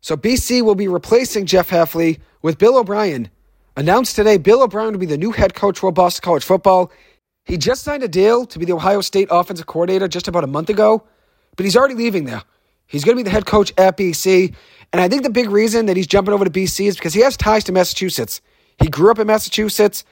So 0.01 0.15
BC 0.15 0.62
will 0.62 0.75
be 0.75 0.88
replacing 0.88 1.45
Jeff 1.45 1.69
Hafley 1.69 2.19
with 2.41 2.57
Bill 2.57 2.77
O'Brien. 2.77 3.30
Announced 3.75 4.15
today, 4.15 4.38
Bill 4.38 4.62
O'Brien 4.62 4.91
will 4.91 5.00
be 5.00 5.06
the 5.06 5.18
new 5.18 5.31
head 5.31 5.53
coach 5.53 5.80
for 5.80 5.91
Boston 5.91 6.21
College 6.24 6.44
football. 6.44 6.91
He 7.45 7.57
just 7.57 7.83
signed 7.83 8.03
a 8.03 8.07
deal 8.07 8.45
to 8.45 8.59
be 8.59 8.65
the 8.65 8.74
Ohio 8.74 9.01
State 9.01 9.30
offensive 9.31 9.65
coordinator 9.65 10.07
just 10.07 10.27
about 10.27 10.44
a 10.44 10.47
month 10.47 10.69
ago, 10.69 11.03
but 11.56 11.65
he's 11.65 11.75
already 11.75 11.95
leaving 11.95 12.25
there. 12.25 12.44
He's 12.88 13.03
going 13.03 13.15
to 13.15 13.24
be 13.24 13.24
the 13.24 13.31
head 13.31 13.45
coach 13.45 13.71
at 13.77 13.97
BC. 13.97 14.53
And 14.91 15.01
I 15.01 15.07
think 15.07 15.24
the 15.24 15.30
big 15.30 15.50
reason 15.50 15.86
that 15.86 15.95
he's 15.95 16.07
jumping 16.07 16.33
over 16.33 16.44
to 16.44 16.51
BC 16.51 16.88
is 16.88 16.95
because 16.95 17.13
he 17.13 17.21
has 17.21 17.38
ties 17.38 17.63
to 17.65 17.71
Massachusetts. 17.71 18.41
He 18.80 18.89
grew 18.89 19.12
up 19.12 19.19
in 19.19 19.27
Massachusetts, 19.27 20.03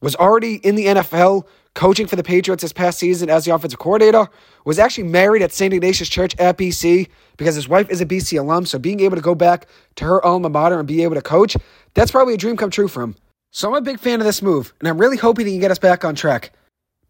was 0.00 0.16
already 0.16 0.56
in 0.56 0.74
the 0.74 0.86
NFL, 0.86 1.46
coaching 1.74 2.06
for 2.06 2.16
the 2.16 2.22
Patriots 2.22 2.62
this 2.62 2.72
past 2.72 2.98
season 2.98 3.30
as 3.30 3.44
the 3.44 3.54
offensive 3.54 3.78
coordinator, 3.78 4.28
was 4.64 4.78
actually 4.78 5.04
married 5.04 5.42
at 5.42 5.52
St. 5.52 5.72
Ignatius 5.72 6.08
Church 6.08 6.34
at 6.38 6.58
BC 6.58 7.08
because 7.36 7.54
his 7.54 7.68
wife 7.68 7.88
is 7.90 8.00
a 8.00 8.06
BC 8.06 8.38
alum. 8.38 8.66
So 8.66 8.78
being 8.78 9.00
able 9.00 9.16
to 9.16 9.22
go 9.22 9.34
back 9.34 9.66
to 9.96 10.04
her 10.04 10.24
alma 10.24 10.48
mater 10.48 10.78
and 10.78 10.88
be 10.88 11.02
able 11.02 11.14
to 11.14 11.22
coach, 11.22 11.56
that's 11.94 12.10
probably 12.10 12.34
a 12.34 12.38
dream 12.38 12.56
come 12.56 12.70
true 12.70 12.88
for 12.88 13.02
him. 13.02 13.16
So 13.52 13.68
I'm 13.68 13.74
a 13.74 13.80
big 13.80 13.98
fan 13.98 14.20
of 14.20 14.26
this 14.26 14.42
move, 14.42 14.72
and 14.78 14.88
I'm 14.88 14.98
really 14.98 15.16
hoping 15.16 15.44
that 15.44 15.50
he 15.50 15.56
can 15.56 15.60
get 15.60 15.70
us 15.72 15.78
back 15.78 16.04
on 16.04 16.14
track. 16.14 16.52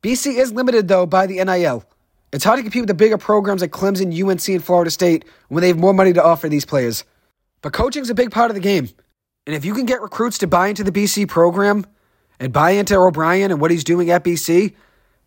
BC 0.02 0.38
is 0.38 0.52
limited, 0.52 0.88
though, 0.88 1.04
by 1.04 1.26
the 1.26 1.44
NIL. 1.44 1.84
It's 2.32 2.44
hard 2.44 2.58
to 2.58 2.62
compete 2.62 2.82
with 2.82 2.88
the 2.88 2.94
bigger 2.94 3.18
programs 3.18 3.60
like 3.60 3.72
Clemson, 3.72 4.08
UNC, 4.10 4.48
and 4.48 4.64
Florida 4.64 4.90
State 4.90 5.24
when 5.48 5.60
they 5.60 5.68
have 5.68 5.78
more 5.78 5.92
money 5.92 6.12
to 6.12 6.24
offer 6.24 6.48
these 6.48 6.64
players. 6.64 7.04
But 7.60 7.72
coaching 7.72 8.02
is 8.02 8.08
a 8.08 8.14
big 8.14 8.30
part 8.30 8.50
of 8.50 8.54
the 8.54 8.60
game. 8.60 8.88
And 9.46 9.54
if 9.54 9.64
you 9.64 9.74
can 9.74 9.84
get 9.84 10.00
recruits 10.00 10.38
to 10.38 10.46
buy 10.46 10.68
into 10.68 10.84
the 10.84 10.92
BC 10.92 11.28
program, 11.28 11.84
and 12.40 12.52
buy 12.52 12.70
into 12.70 12.96
O'Brien 12.96 13.52
and 13.52 13.60
what 13.60 13.70
he's 13.70 13.84
doing 13.84 14.10
at 14.10 14.24
BC, 14.24 14.74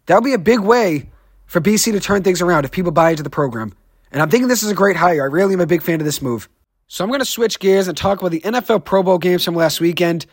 that'll 0.07 0.21
be 0.21 0.33
a 0.33 0.39
big 0.39 0.59
way 0.59 1.09
for 1.45 1.61
BC 1.61 1.93
to 1.93 1.99
turn 1.99 2.23
things 2.23 2.41
around 2.41 2.65
if 2.65 2.71
people 2.71 2.91
buy 2.91 3.11
into 3.11 3.23
the 3.23 3.29
program. 3.29 3.73
And 4.11 4.21
I'm 4.21 4.29
thinking 4.29 4.47
this 4.47 4.63
is 4.63 4.71
a 4.71 4.75
great 4.75 4.97
hire. 4.97 5.23
I 5.23 5.27
really 5.27 5.53
am 5.53 5.61
a 5.61 5.67
big 5.67 5.83
fan 5.83 6.01
of 6.01 6.05
this 6.05 6.21
move. 6.21 6.49
So 6.87 7.03
I'm 7.03 7.09
going 7.09 7.21
to 7.21 7.25
switch 7.25 7.59
gears 7.59 7.87
and 7.87 7.95
talk 7.95 8.19
about 8.19 8.31
the 8.31 8.41
NFL 8.41 8.83
Pro 8.83 9.03
Bowl 9.03 9.17
games 9.19 9.45
from 9.45 9.55
last 9.55 9.79
weekend. 9.79 10.25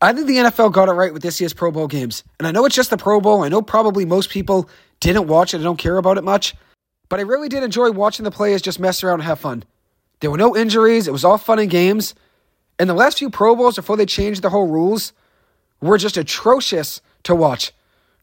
I 0.00 0.12
think 0.12 0.26
the 0.26 0.36
NFL 0.36 0.72
got 0.72 0.88
it 0.88 0.92
right 0.92 1.12
with 1.12 1.22
this 1.22 1.40
year's 1.40 1.54
Pro 1.54 1.70
Bowl 1.70 1.88
games. 1.88 2.22
And 2.38 2.46
I 2.46 2.50
know 2.50 2.66
it's 2.66 2.76
just 2.76 2.90
the 2.90 2.96
Pro 2.96 3.20
Bowl. 3.20 3.42
I 3.42 3.48
know 3.48 3.62
probably 3.62 4.04
most 4.04 4.30
people 4.30 4.68
didn't 5.00 5.26
watch 5.26 5.52
it 5.52 5.58
and 5.58 5.64
don't 5.64 5.78
care 5.78 5.96
about 5.96 6.18
it 6.18 6.24
much. 6.24 6.54
But 7.08 7.18
I 7.20 7.22
really 7.22 7.48
did 7.48 7.62
enjoy 7.62 7.90
watching 7.90 8.24
the 8.24 8.30
players 8.30 8.62
just 8.62 8.80
mess 8.80 9.02
around 9.02 9.20
and 9.20 9.24
have 9.24 9.40
fun. 9.40 9.64
There 10.20 10.30
were 10.30 10.38
no 10.38 10.56
injuries. 10.56 11.08
It 11.08 11.12
was 11.12 11.24
all 11.24 11.38
fun 11.38 11.58
and 11.58 11.70
games. 11.70 12.14
And 12.78 12.90
the 12.90 12.94
last 12.94 13.18
few 13.18 13.30
Pro 13.30 13.56
Bowls, 13.56 13.76
before 13.76 13.96
they 13.96 14.06
changed 14.06 14.42
the 14.42 14.50
whole 14.50 14.66
rules, 14.66 15.12
were 15.80 15.98
just 15.98 16.16
atrocious 16.16 17.00
to 17.24 17.34
watch. 17.34 17.72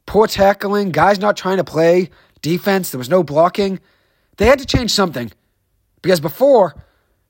Poor 0.06 0.26
tackling, 0.26 0.90
guys 0.90 1.18
not 1.18 1.36
trying 1.36 1.56
to 1.56 1.64
play, 1.64 2.10
defense, 2.42 2.90
there 2.90 2.98
was 2.98 3.08
no 3.08 3.22
blocking. 3.22 3.80
They 4.36 4.46
had 4.46 4.58
to 4.58 4.66
change 4.66 4.90
something. 4.90 5.32
Because 6.02 6.20
before, 6.20 6.74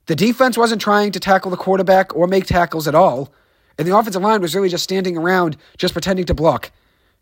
the 0.06 0.16
defense 0.16 0.58
wasn't 0.58 0.80
trying 0.80 1.12
to 1.12 1.20
tackle 1.20 1.50
the 1.50 1.56
quarterback 1.56 2.14
or 2.14 2.26
make 2.26 2.46
tackles 2.46 2.88
at 2.88 2.94
all, 2.94 3.32
and 3.78 3.86
the 3.86 3.96
offensive 3.96 4.22
line 4.22 4.40
was 4.40 4.54
really 4.54 4.68
just 4.68 4.84
standing 4.84 5.16
around, 5.16 5.56
just 5.78 5.94
pretending 5.94 6.26
to 6.26 6.34
block. 6.34 6.70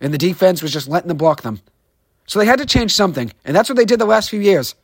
And 0.01 0.13
the 0.13 0.19
defense 0.19 0.63
was 0.63 0.73
just 0.73 0.89
letting 0.89 1.09
them 1.09 1.17
block 1.17 1.43
them. 1.43 1.61
So 2.27 2.39
they 2.39 2.47
had 2.47 2.59
to 2.59 2.67
change 2.67 2.95
something, 2.95 3.33
and 3.45 3.55
that's 3.55 3.69
what 3.69 3.77
they 3.77 3.85
did 3.85 3.99
the 3.99 4.07
last 4.07 4.31
few 4.31 4.41
years. 4.41 4.75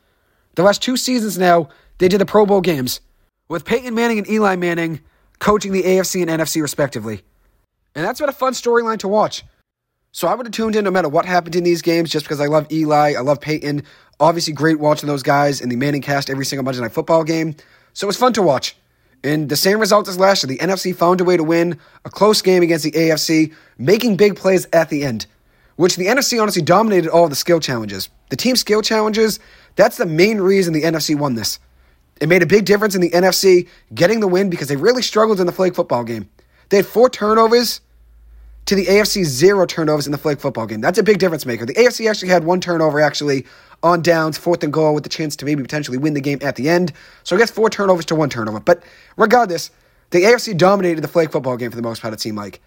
The 0.55 0.63
last 0.63 0.81
two 0.81 0.97
seasons 0.97 1.37
now, 1.37 1.69
they 1.97 2.07
did 2.07 2.21
the 2.21 2.25
Pro 2.25 2.45
Bowl 2.45 2.61
games, 2.61 3.01
with 3.47 3.65
Peyton 3.65 3.95
Manning 3.95 4.19
and 4.19 4.29
Eli 4.29 4.55
Manning 4.55 5.01
coaching 5.39 5.71
the 5.71 5.83
AFC 5.83 6.21
and 6.21 6.29
NFC 6.29 6.61
respectively. 6.61 7.23
And 7.95 8.05
that's 8.05 8.19
been 8.19 8.29
a 8.29 8.33
fun 8.33 8.53
storyline 8.53 8.99
to 8.99 9.07
watch. 9.07 9.43
So 10.11 10.27
I 10.27 10.33
would 10.33 10.45
have 10.45 10.53
tuned 10.53 10.75
in 10.75 10.83
no 10.83 10.91
matter 10.91 11.09
what 11.09 11.25
happened 11.25 11.55
in 11.55 11.63
these 11.63 11.81
games 11.81 12.09
just 12.09 12.25
because 12.25 12.41
I 12.41 12.47
love 12.47 12.71
Eli, 12.71 13.13
I 13.13 13.21
love 13.21 13.41
Peyton. 13.41 13.83
Obviously, 14.19 14.53
great 14.53 14.79
watching 14.79 15.07
those 15.07 15.23
guys 15.23 15.61
in 15.61 15.69
the 15.69 15.75
ManningCast 15.75 16.29
every 16.29 16.45
single 16.45 16.63
Monday 16.63 16.81
Night 16.81 16.91
Football 16.91 17.23
game. 17.23 17.55
So 17.93 18.05
it 18.05 18.09
was 18.09 18.17
fun 18.17 18.33
to 18.33 18.41
watch. 18.41 18.75
And 19.23 19.49
the 19.49 19.55
same 19.55 19.79
result 19.79 20.07
as 20.07 20.17
last 20.17 20.43
year. 20.43 20.47
The 20.47 20.65
NFC 20.65 20.95
found 20.95 21.21
a 21.21 21.23
way 21.23 21.37
to 21.37 21.43
win 21.43 21.77
a 22.05 22.09
close 22.09 22.41
game 22.41 22.63
against 22.63 22.85
the 22.85 22.91
AFC, 22.91 23.53
making 23.77 24.15
big 24.17 24.35
plays 24.35 24.67
at 24.73 24.89
the 24.89 25.03
end, 25.03 25.25
which 25.75 25.95
the 25.95 26.05
NFC 26.05 26.41
honestly 26.41 26.61
dominated 26.61 27.09
all 27.09 27.27
the 27.27 27.35
skill 27.35 27.59
challenges. 27.59 28.09
The 28.29 28.35
team 28.35 28.55
skill 28.55 28.81
challenges, 28.81 29.39
that's 29.75 29.97
the 29.97 30.05
main 30.05 30.39
reason 30.39 30.73
the 30.73 30.83
NFC 30.83 31.17
won 31.17 31.35
this. 31.35 31.59
It 32.21 32.29
made 32.29 32.43
a 32.43 32.47
big 32.47 32.65
difference 32.65 32.95
in 32.95 33.01
the 33.01 33.11
NFC 33.11 33.67
getting 33.93 34.19
the 34.19 34.27
win 34.27 34.49
because 34.49 34.67
they 34.67 34.75
really 34.75 35.01
struggled 35.01 35.39
in 35.39 35.45
the 35.45 35.51
flag 35.51 35.75
football 35.75 36.03
game. 36.03 36.29
They 36.69 36.77
had 36.77 36.85
four 36.85 37.09
turnovers 37.09 37.81
to 38.65 38.75
the 38.75 38.85
AFC 38.85 39.23
zero 39.23 39.65
turnovers 39.65 40.05
in 40.05 40.11
the 40.11 40.17
flag 40.17 40.39
football 40.39 40.67
game. 40.67 40.81
That's 40.81 40.99
a 40.99 41.03
big 41.03 41.17
difference 41.17 41.45
maker. 41.45 41.65
The 41.65 41.73
AFC 41.73 42.09
actually 42.09 42.29
had 42.29 42.43
one 42.43 42.61
turnover 42.61 43.01
actually 43.01 43.45
on 43.81 44.01
downs, 44.01 44.37
fourth 44.37 44.63
and 44.63 44.71
goal, 44.71 44.93
with 44.93 45.03
the 45.03 45.09
chance 45.09 45.35
to 45.37 45.45
maybe 45.45 45.61
potentially 45.61 45.97
win 45.97 46.13
the 46.13 46.21
game 46.21 46.39
at 46.41 46.55
the 46.55 46.69
end. 46.69 46.93
So 47.23 47.35
I 47.35 47.39
guess 47.39 47.49
four 47.49 47.69
turnovers 47.69 48.05
to 48.05 48.15
one 48.15 48.29
turnover. 48.29 48.59
But 48.59 48.83
regardless, 49.17 49.71
the 50.11 50.23
AFC 50.23 50.57
dominated 50.57 51.01
the 51.01 51.07
flag 51.07 51.31
football 51.31 51.57
game 51.57 51.71
for 51.71 51.77
the 51.77 51.81
most 51.81 52.01
part, 52.01 52.13
it 52.13 52.19
seemed 52.19 52.37
like. 52.37 52.61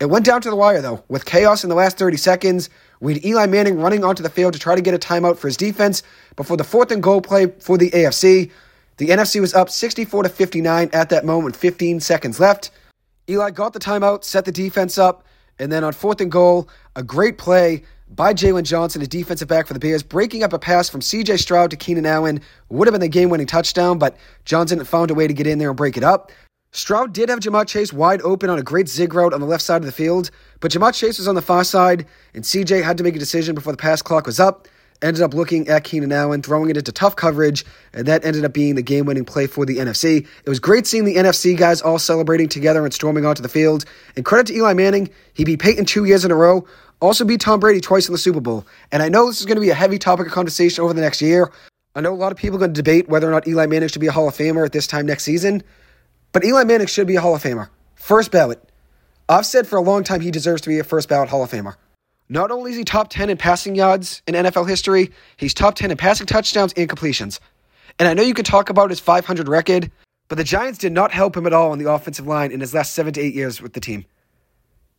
It 0.00 0.06
went 0.06 0.26
down 0.26 0.40
to 0.42 0.50
the 0.50 0.56
wire, 0.56 0.82
though, 0.82 1.04
with 1.08 1.24
chaos 1.24 1.62
in 1.62 1.70
the 1.70 1.76
last 1.76 1.98
30 1.98 2.16
seconds. 2.16 2.68
We 2.98 3.14
had 3.14 3.24
Eli 3.24 3.46
Manning 3.46 3.78
running 3.78 4.02
onto 4.02 4.22
the 4.22 4.30
field 4.30 4.54
to 4.54 4.58
try 4.58 4.74
to 4.74 4.80
get 4.80 4.94
a 4.94 4.98
timeout 4.98 5.38
for 5.38 5.46
his 5.46 5.56
defense 5.56 6.02
before 6.34 6.56
the 6.56 6.64
fourth 6.64 6.90
and 6.90 7.02
goal 7.02 7.20
play 7.20 7.46
for 7.60 7.78
the 7.78 7.90
AFC. 7.90 8.50
The 8.96 9.08
NFC 9.08 9.40
was 9.40 9.54
up 9.54 9.70
64 9.70 10.24
to 10.24 10.28
59 10.28 10.90
at 10.92 11.10
that 11.10 11.24
moment, 11.24 11.54
15 11.54 12.00
seconds 12.00 12.40
left. 12.40 12.70
Eli 13.28 13.50
got 13.50 13.72
the 13.72 13.78
timeout, 13.78 14.24
set 14.24 14.44
the 14.44 14.52
defense 14.52 14.98
up, 14.98 15.24
and 15.58 15.72
then 15.72 15.84
on 15.84 15.92
fourth 15.92 16.20
and 16.20 16.30
goal, 16.30 16.68
a 16.96 17.02
great 17.02 17.38
play 17.38 17.82
by 18.10 18.34
Jaylon 18.34 18.64
Johnson, 18.64 19.00
a 19.00 19.06
defensive 19.06 19.48
back 19.48 19.66
for 19.66 19.72
the 19.72 19.80
Bears, 19.80 20.02
breaking 20.02 20.42
up 20.42 20.52
a 20.52 20.58
pass 20.58 20.88
from 20.88 21.00
CJ 21.00 21.38
Stroud 21.38 21.70
to 21.70 21.76
Keenan 21.76 22.06
Allen. 22.06 22.40
Would 22.68 22.86
have 22.86 22.92
been 22.92 23.00
the 23.00 23.08
game 23.08 23.30
winning 23.30 23.46
touchdown, 23.46 23.98
but 23.98 24.16
Johnson 24.44 24.84
found 24.84 25.10
a 25.10 25.14
way 25.14 25.26
to 25.26 25.32
get 25.32 25.46
in 25.46 25.58
there 25.58 25.70
and 25.70 25.76
break 25.76 25.96
it 25.96 26.04
up. 26.04 26.30
Stroud 26.72 27.12
did 27.12 27.28
have 27.28 27.38
Ja'Marr 27.38 27.66
Chase 27.66 27.92
wide 27.92 28.20
open 28.22 28.50
on 28.50 28.58
a 28.58 28.62
great 28.62 28.88
zig 28.88 29.14
route 29.14 29.32
on 29.32 29.40
the 29.40 29.46
left 29.46 29.62
side 29.62 29.76
of 29.76 29.86
the 29.86 29.92
field, 29.92 30.30
but 30.60 30.72
Ja'Marr 30.72 30.92
Chase 30.92 31.18
was 31.18 31.28
on 31.28 31.34
the 31.34 31.42
far 31.42 31.64
side, 31.64 32.04
and 32.34 32.44
CJ 32.44 32.82
had 32.82 32.98
to 32.98 33.04
make 33.04 33.16
a 33.16 33.18
decision 33.18 33.54
before 33.54 33.72
the 33.72 33.76
pass 33.78 34.02
clock 34.02 34.26
was 34.26 34.40
up. 34.40 34.68
Ended 35.04 35.22
up 35.22 35.34
looking 35.34 35.68
at 35.68 35.84
Keenan 35.84 36.12
Allen, 36.12 36.40
throwing 36.40 36.70
it 36.70 36.78
into 36.78 36.90
tough 36.90 37.14
coverage, 37.14 37.62
and 37.92 38.06
that 38.06 38.24
ended 38.24 38.42
up 38.42 38.54
being 38.54 38.74
the 38.74 38.80
game 38.80 39.04
winning 39.04 39.26
play 39.26 39.46
for 39.46 39.66
the 39.66 39.76
NFC. 39.76 40.26
It 40.44 40.48
was 40.48 40.58
great 40.58 40.86
seeing 40.86 41.04
the 41.04 41.16
NFC 41.16 41.54
guys 41.54 41.82
all 41.82 41.98
celebrating 41.98 42.48
together 42.48 42.82
and 42.86 42.94
storming 42.94 43.26
onto 43.26 43.42
the 43.42 43.50
field. 43.50 43.84
And 44.16 44.24
credit 44.24 44.46
to 44.46 44.54
Eli 44.54 44.72
Manning, 44.72 45.10
he 45.34 45.44
beat 45.44 45.60
Peyton 45.60 45.84
two 45.84 46.06
years 46.06 46.24
in 46.24 46.30
a 46.30 46.34
row, 46.34 46.66
also 47.02 47.26
beat 47.26 47.42
Tom 47.42 47.60
Brady 47.60 47.82
twice 47.82 48.08
in 48.08 48.12
the 48.12 48.18
Super 48.18 48.40
Bowl. 48.40 48.66
And 48.92 49.02
I 49.02 49.10
know 49.10 49.26
this 49.26 49.40
is 49.40 49.44
going 49.44 49.56
to 49.56 49.60
be 49.60 49.68
a 49.68 49.74
heavy 49.74 49.98
topic 49.98 50.26
of 50.26 50.32
conversation 50.32 50.82
over 50.82 50.94
the 50.94 51.02
next 51.02 51.20
year. 51.20 51.52
I 51.94 52.00
know 52.00 52.14
a 52.14 52.16
lot 52.16 52.32
of 52.32 52.38
people 52.38 52.56
are 52.56 52.60
going 52.60 52.72
to 52.72 52.82
debate 52.82 53.06
whether 53.06 53.28
or 53.28 53.30
not 53.30 53.46
Eli 53.46 53.66
Manning 53.66 53.90
should 53.90 54.00
be 54.00 54.06
a 54.06 54.12
Hall 54.12 54.26
of 54.26 54.34
Famer 54.34 54.64
at 54.64 54.72
this 54.72 54.86
time 54.86 55.04
next 55.04 55.24
season. 55.24 55.62
But 56.32 56.46
Eli 56.46 56.64
Manning 56.64 56.86
should 56.86 57.06
be 57.06 57.16
a 57.16 57.20
Hall 57.20 57.34
of 57.34 57.42
Famer. 57.42 57.68
First 57.94 58.30
ballot. 58.30 58.58
I've 59.28 59.44
said 59.44 59.66
for 59.66 59.76
a 59.76 59.82
long 59.82 60.02
time 60.02 60.22
he 60.22 60.30
deserves 60.30 60.62
to 60.62 60.70
be 60.70 60.78
a 60.78 60.84
first 60.84 61.10
ballot 61.10 61.28
Hall 61.28 61.44
of 61.44 61.50
Famer. 61.50 61.74
Not 62.34 62.50
only 62.50 62.72
is 62.72 62.76
he 62.76 62.82
top 62.82 63.10
10 63.10 63.30
in 63.30 63.36
passing 63.36 63.76
yards 63.76 64.20
in 64.26 64.34
NFL 64.34 64.68
history, 64.68 65.12
he's 65.36 65.54
top 65.54 65.76
10 65.76 65.92
in 65.92 65.96
passing 65.96 66.26
touchdowns 66.26 66.72
and 66.76 66.88
completions. 66.88 67.38
And 68.00 68.08
I 68.08 68.14
know 68.14 68.24
you 68.24 68.34
could 68.34 68.44
talk 68.44 68.70
about 68.70 68.90
his 68.90 68.98
500 68.98 69.46
record, 69.46 69.92
but 70.26 70.36
the 70.36 70.42
Giants 70.42 70.80
did 70.80 70.90
not 70.90 71.12
help 71.12 71.36
him 71.36 71.46
at 71.46 71.52
all 71.52 71.70
on 71.70 71.78
the 71.78 71.88
offensive 71.88 72.26
line 72.26 72.50
in 72.50 72.58
his 72.58 72.74
last 72.74 72.92
seven 72.92 73.12
to 73.12 73.20
eight 73.20 73.34
years 73.34 73.62
with 73.62 73.74
the 73.74 73.78
team. 73.78 74.04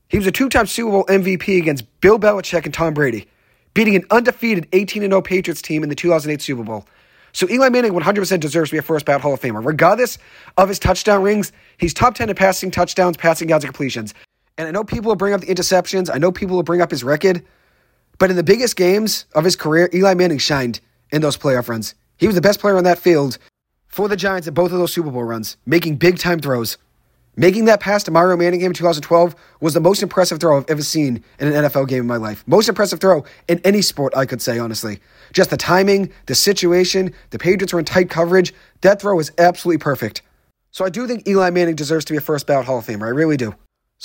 He 0.08 0.18
was 0.18 0.26
a 0.28 0.32
two 0.32 0.48
time 0.48 0.66
Super 0.66 0.92
Bowl 0.92 1.06
MVP 1.08 1.58
against 1.58 1.84
Bill 2.00 2.18
Belichick 2.18 2.64
and 2.64 2.74
Tom 2.74 2.94
Brady, 2.94 3.28
beating 3.74 3.98
an 3.98 4.06
undefeated 4.12 4.70
18 4.72 5.02
0 5.02 5.22
Patriots 5.22 5.62
team 5.62 5.84
in 5.84 5.90
the 5.90 5.96
2008 5.96 6.42
Super 6.42 6.64
Bowl. 6.64 6.88
So 7.34 7.50
Eli 7.50 7.68
Manning 7.68 7.92
100% 7.92 8.40
deserves 8.40 8.70
to 8.70 8.76
be 8.76 8.78
a 8.78 8.82
first 8.82 9.06
ballot 9.06 9.24
Hall 9.24 9.34
of 9.34 9.42
Famer. 9.42 9.62
Regardless 9.66 10.20
of 10.56 10.70
his 10.70 10.80
touchdown 10.80 11.22
rings, 11.22 11.52
he's 11.80 11.94
top 11.94 12.16
10 12.16 12.30
in 12.30 12.36
passing 12.38 12.72
touchdowns, 12.72 13.18
passing 13.18 13.50
yards, 13.50 13.66
and 13.66 13.74
completions. 13.74 14.14
And 14.58 14.68
I 14.68 14.72
know 14.72 14.84
people 14.84 15.10
will 15.10 15.16
bring 15.16 15.34
up 15.34 15.42
the 15.42 15.48
interceptions. 15.48 16.10
I 16.14 16.18
know 16.18 16.32
people 16.32 16.56
will 16.56 16.64
bring 16.64 16.82
up 16.82 16.92
his 16.92 17.04
record. 17.04 17.44
But 18.18 18.30
in 18.30 18.38
the 18.38 18.44
biggest 18.44 18.76
games 18.76 19.26
of 19.34 19.44
his 19.44 19.56
career, 19.56 19.90
Eli 19.94 20.14
Manning 20.14 20.38
shined 20.38 20.80
in 21.12 21.22
those 21.22 21.38
playoff 21.38 21.68
runs. 21.68 21.96
He 22.18 22.28
was 22.28 22.36
the 22.36 22.42
best 22.42 22.60
player 22.60 22.78
on 22.78 22.86
that 22.86 23.00
field 23.00 23.38
for 23.88 24.08
the 24.08 24.16
Giants 24.16 24.48
in 24.48 24.54
both 24.54 24.72
of 24.72 24.78
those 24.78 24.94
Super 24.94 25.12
Bowl 25.12 25.24
runs, 25.24 25.58
making 25.66 25.98
big 25.98 26.18
time 26.18 26.40
throws. 26.40 26.78
Making 27.38 27.66
that 27.66 27.82
pass 27.82 28.04
to 28.04 28.12
Mario 28.12 28.38
Manningham 28.38 28.72
in 28.72 28.74
2012 28.74 29.36
was 29.60 29.74
the 29.74 29.82
most 29.82 30.02
impressive 30.02 30.40
throw 30.40 30.58
I've 30.58 30.70
ever 30.70 30.82
seen 30.82 31.22
in 31.38 31.48
an 31.50 31.66
NFL 31.66 31.90
game 31.90 32.00
in 32.00 32.08
my 32.08 32.16
life. 32.16 32.46
Most 32.48 32.70
impressive 32.70 33.02
throw 33.02 33.26
in 33.50 33.60
any 33.66 33.82
sport, 33.82 34.16
I 34.16 34.26
could 34.26 34.42
say, 34.42 34.58
honestly. 34.58 35.02
Just 35.34 35.50
the 35.50 35.58
timing, 35.58 36.14
the 36.28 36.36
situation, 36.36 37.14
the 37.32 37.40
Patriots 37.40 37.74
were 37.74 37.80
in 37.80 37.86
tight 37.86 38.10
coverage. 38.10 38.54
That 38.82 39.02
throw 39.02 39.16
was 39.16 39.34
absolutely 39.38 39.80
perfect. 39.80 40.22
So 40.72 40.86
I 40.86 40.90
do 40.90 41.08
think 41.08 41.28
Eli 41.28 41.50
Manning 41.50 41.76
deserves 41.76 42.06
to 42.06 42.14
be 42.14 42.18
a 42.18 42.22
first 42.22 42.48
ballot 42.48 42.68
Hall 42.68 42.78
of 42.80 42.86
Famer. 42.86 43.04
I 43.04 43.10
really 43.10 43.38
do. 43.38 43.54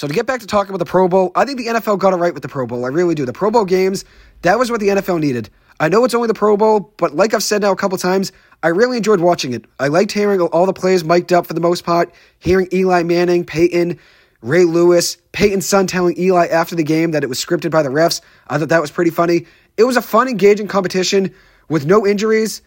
So 0.01 0.09
to 0.09 0.15
get 0.15 0.25
back 0.25 0.41
to 0.41 0.47
talking 0.47 0.71
about 0.71 0.79
the 0.79 0.87
Pro 0.87 1.09
Bowl, 1.09 1.31
I 1.35 1.45
think 1.45 1.59
the 1.59 1.67
NFL 1.67 1.99
got 1.99 2.15
it 2.15 2.17
right 2.17 2.33
with 2.33 2.43
the 2.43 2.49
Pro 2.49 2.67
Bowl. 2.67 2.87
I 2.87 2.89
really 2.89 3.15
do. 3.15 3.27
The 3.27 3.35
Pro 3.35 3.51
Bowl 3.51 3.67
games, 3.67 4.07
that 4.41 4.59
was 4.59 4.71
what 4.71 4.81
the 4.81 4.89
NFL 4.89 5.21
needed. 5.21 5.51
I 5.79 5.91
know 5.91 6.07
it's 6.07 6.15
only 6.15 6.27
the 6.27 6.33
Pro 6.33 6.57
Bowl, 6.57 6.95
but 6.97 7.15
like 7.15 7.35
I've 7.35 7.43
said 7.43 7.61
now 7.61 7.71
a 7.71 7.77
couple 7.77 7.99
times, 7.99 8.33
I 8.63 8.69
really 8.69 8.97
enjoyed 8.97 9.21
watching 9.21 9.53
it. 9.53 9.67
I 9.79 9.89
liked 9.89 10.13
hearing 10.13 10.41
all 10.41 10.65
the 10.65 10.73
players 10.73 11.05
mic'd 11.05 11.35
up 11.35 11.47
for 11.47 11.53
the 11.53 11.61
most 11.61 11.85
part, 11.85 12.15
hearing 12.39 12.67
Eli 12.73 13.03
Manning, 13.03 13.45
Peyton, 13.45 13.99
Ray 14.41 14.65
Lewis, 14.65 15.19
Peyton's 15.33 15.67
son 15.67 15.87
telling 15.87 16.19
Eli 16.19 16.47
after 16.47 16.75
the 16.75 16.83
game 16.83 17.11
that 17.11 17.23
it 17.23 17.29
was 17.29 17.39
scripted 17.39 17.71
by 17.71 17.83
the 17.83 17.91
refs. 17.91 18.23
I 18.49 18.57
thought 18.57 18.71
that 18.71 18.81
was 18.81 18.91
pretty 18.91 19.11
funny. 19.11 19.45
It 19.77 19.85
was 19.85 19.99
a 19.99 20.03
fun, 20.03 20.29
engaging 20.29 20.67
competition 20.67 21.35
with 21.69 21.85
no 21.85 22.07
injuries, 22.07 22.63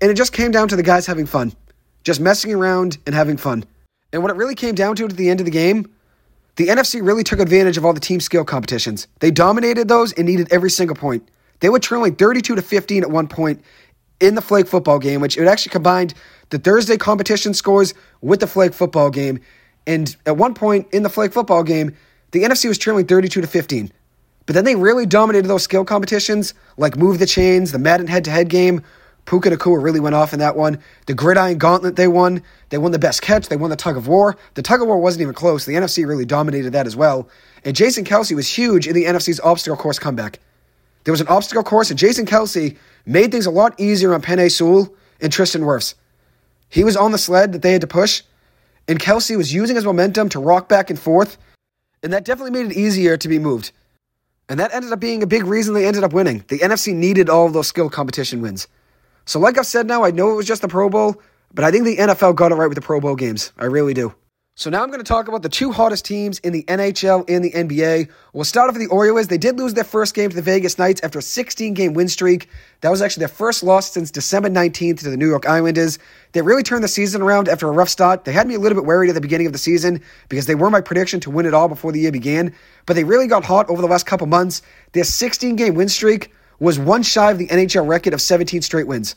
and 0.00 0.12
it 0.12 0.14
just 0.14 0.32
came 0.32 0.52
down 0.52 0.68
to 0.68 0.76
the 0.76 0.84
guys 0.84 1.06
having 1.06 1.26
fun, 1.26 1.54
just 2.04 2.20
messing 2.20 2.54
around 2.54 2.98
and 3.04 3.16
having 3.16 3.36
fun. 3.36 3.64
And 4.12 4.22
what 4.22 4.30
it 4.30 4.36
really 4.36 4.54
came 4.54 4.76
down 4.76 4.94
to 4.94 5.06
at 5.06 5.16
the 5.16 5.28
end 5.28 5.40
of 5.40 5.44
the 5.44 5.50
game, 5.50 5.90
the 6.58 6.66
NFC 6.66 7.00
really 7.06 7.22
took 7.22 7.38
advantage 7.38 7.78
of 7.78 7.86
all 7.86 7.92
the 7.92 8.00
team 8.00 8.18
skill 8.18 8.44
competitions. 8.44 9.06
They 9.20 9.30
dominated 9.30 9.86
those 9.86 10.12
and 10.14 10.26
needed 10.26 10.52
every 10.52 10.70
single 10.70 10.96
point. 10.96 11.26
They 11.60 11.68
were 11.68 11.78
trailing 11.78 12.16
32 12.16 12.56
to 12.56 12.60
15 12.62 13.04
at 13.04 13.10
one 13.12 13.28
point 13.28 13.62
in 14.18 14.34
the 14.34 14.42
flag 14.42 14.66
football 14.66 14.98
game, 14.98 15.20
which 15.20 15.38
it 15.38 15.46
actually 15.46 15.70
combined 15.70 16.14
the 16.50 16.58
Thursday 16.58 16.96
competition 16.96 17.54
scores 17.54 17.94
with 18.22 18.40
the 18.40 18.48
flag 18.48 18.74
football 18.74 19.08
game. 19.08 19.38
And 19.86 20.16
at 20.26 20.36
one 20.36 20.52
point 20.52 20.88
in 20.92 21.04
the 21.04 21.08
flag 21.08 21.32
football 21.32 21.62
game, 21.62 21.96
the 22.32 22.42
NFC 22.42 22.66
was 22.66 22.76
trailing 22.76 23.06
32 23.06 23.40
to 23.40 23.46
15. 23.46 23.92
But 24.44 24.54
then 24.56 24.64
they 24.64 24.74
really 24.74 25.06
dominated 25.06 25.46
those 25.46 25.62
skill 25.62 25.84
competitions, 25.84 26.54
like 26.76 26.96
Move 26.96 27.20
the 27.20 27.26
Chains, 27.26 27.70
the 27.70 27.78
Madden 27.78 28.08
head 28.08 28.24
to 28.24 28.32
head 28.32 28.48
game. 28.48 28.82
Puka 29.28 29.50
Nacua 29.50 29.82
really 29.82 30.00
went 30.00 30.14
off 30.14 30.32
in 30.32 30.38
that 30.38 30.56
one. 30.56 30.78
The 31.04 31.12
Gridiron 31.12 31.58
Gauntlet 31.58 31.96
they 31.96 32.08
won. 32.08 32.42
They 32.70 32.78
won 32.78 32.92
the 32.92 32.98
best 32.98 33.20
catch. 33.20 33.48
They 33.48 33.58
won 33.58 33.68
the 33.68 33.76
tug 33.76 33.98
of 33.98 34.08
war. 34.08 34.38
The 34.54 34.62
tug 34.62 34.80
of 34.80 34.88
war 34.88 34.96
wasn't 34.96 35.20
even 35.20 35.34
close. 35.34 35.66
The 35.66 35.74
NFC 35.74 36.06
really 36.06 36.24
dominated 36.24 36.72
that 36.72 36.86
as 36.86 36.96
well. 36.96 37.28
And 37.62 37.76
Jason 37.76 38.06
Kelce 38.06 38.34
was 38.34 38.48
huge 38.48 38.86
in 38.86 38.94
the 38.94 39.04
NFC's 39.04 39.38
obstacle 39.40 39.76
course 39.76 39.98
comeback. 39.98 40.40
There 41.04 41.12
was 41.12 41.20
an 41.20 41.28
obstacle 41.28 41.62
course, 41.62 41.90
and 41.90 41.98
Jason 41.98 42.24
Kelce 42.24 42.78
made 43.04 43.30
things 43.30 43.44
a 43.44 43.50
lot 43.50 43.78
easier 43.78 44.14
on 44.14 44.22
Penei 44.22 44.50
Sewell 44.50 44.94
and 45.20 45.30
Tristan 45.30 45.60
Wirfs. 45.60 45.92
He 46.70 46.82
was 46.82 46.96
on 46.96 47.12
the 47.12 47.18
sled 47.18 47.52
that 47.52 47.60
they 47.60 47.72
had 47.72 47.82
to 47.82 47.86
push, 47.86 48.22
and 48.88 48.98
Kelce 48.98 49.36
was 49.36 49.52
using 49.52 49.76
his 49.76 49.84
momentum 49.84 50.30
to 50.30 50.40
rock 50.40 50.70
back 50.70 50.88
and 50.88 50.98
forth, 50.98 51.36
and 52.02 52.14
that 52.14 52.24
definitely 52.24 52.62
made 52.62 52.72
it 52.72 52.78
easier 52.78 53.18
to 53.18 53.28
be 53.28 53.38
moved. 53.38 53.72
And 54.48 54.58
that 54.58 54.72
ended 54.72 54.90
up 54.90 55.00
being 55.00 55.22
a 55.22 55.26
big 55.26 55.44
reason 55.44 55.74
they 55.74 55.86
ended 55.86 56.02
up 56.02 56.14
winning. 56.14 56.46
The 56.48 56.60
NFC 56.60 56.94
needed 56.94 57.28
all 57.28 57.46
of 57.46 57.52
those 57.52 57.68
skill 57.68 57.90
competition 57.90 58.40
wins. 58.40 58.66
So, 59.28 59.38
like 59.38 59.58
I've 59.58 59.66
said 59.66 59.86
now, 59.86 60.04
I 60.04 60.10
know 60.10 60.30
it 60.30 60.36
was 60.36 60.46
just 60.46 60.62
the 60.62 60.68
Pro 60.68 60.88
Bowl, 60.88 61.20
but 61.52 61.62
I 61.62 61.70
think 61.70 61.84
the 61.84 61.98
NFL 61.98 62.34
got 62.34 62.50
it 62.50 62.54
right 62.54 62.66
with 62.66 62.76
the 62.76 62.82
Pro 62.82 62.98
Bowl 62.98 63.14
games. 63.14 63.52
I 63.58 63.66
really 63.66 63.92
do. 63.92 64.14
So 64.54 64.70
now 64.70 64.82
I'm 64.82 64.88
going 64.88 65.00
to 65.00 65.04
talk 65.04 65.28
about 65.28 65.42
the 65.42 65.50
two 65.50 65.70
hottest 65.70 66.06
teams 66.06 66.38
in 66.38 66.54
the 66.54 66.62
NHL 66.62 67.28
and 67.28 67.44
the 67.44 67.50
NBA. 67.50 68.08
We'll 68.32 68.44
start 68.44 68.70
off 68.70 68.76
with 68.78 68.88
the 68.88 68.92
Oilers. 68.92 69.28
They 69.28 69.36
did 69.36 69.58
lose 69.58 69.74
their 69.74 69.84
first 69.84 70.14
game 70.14 70.30
to 70.30 70.34
the 70.34 70.40
Vegas 70.40 70.78
Knights 70.78 71.02
after 71.02 71.18
a 71.18 71.22
16 71.22 71.74
game 71.74 71.92
win 71.92 72.08
streak. 72.08 72.48
That 72.80 72.88
was 72.88 73.02
actually 73.02 73.20
their 73.20 73.28
first 73.28 73.62
loss 73.62 73.92
since 73.92 74.10
December 74.10 74.48
19th 74.48 75.00
to 75.00 75.10
the 75.10 75.16
New 75.18 75.28
York 75.28 75.46
Islanders. 75.46 75.98
They 76.32 76.40
really 76.40 76.62
turned 76.62 76.82
the 76.82 76.88
season 76.88 77.20
around 77.20 77.50
after 77.50 77.68
a 77.68 77.70
rough 77.70 77.90
start. 77.90 78.24
They 78.24 78.32
had 78.32 78.48
me 78.48 78.54
a 78.54 78.58
little 78.58 78.76
bit 78.76 78.86
worried 78.86 79.10
at 79.10 79.14
the 79.14 79.20
beginning 79.20 79.46
of 79.46 79.52
the 79.52 79.58
season 79.58 80.00
because 80.30 80.46
they 80.46 80.54
were 80.54 80.70
my 80.70 80.80
prediction 80.80 81.20
to 81.20 81.30
win 81.30 81.44
it 81.44 81.52
all 81.52 81.68
before 81.68 81.92
the 81.92 82.00
year 82.00 82.12
began. 82.12 82.54
But 82.86 82.94
they 82.94 83.04
really 83.04 83.26
got 83.26 83.44
hot 83.44 83.68
over 83.68 83.82
the 83.82 83.88
last 83.88 84.06
couple 84.06 84.26
months. 84.26 84.62
Their 84.92 85.04
16 85.04 85.54
game 85.56 85.74
win 85.74 85.90
streak 85.90 86.32
was 86.60 86.78
one 86.78 87.02
shy 87.02 87.30
of 87.30 87.38
the 87.38 87.48
NHL 87.48 87.86
record 87.86 88.14
of 88.14 88.22
17 88.22 88.62
straight 88.62 88.86
wins. 88.86 89.14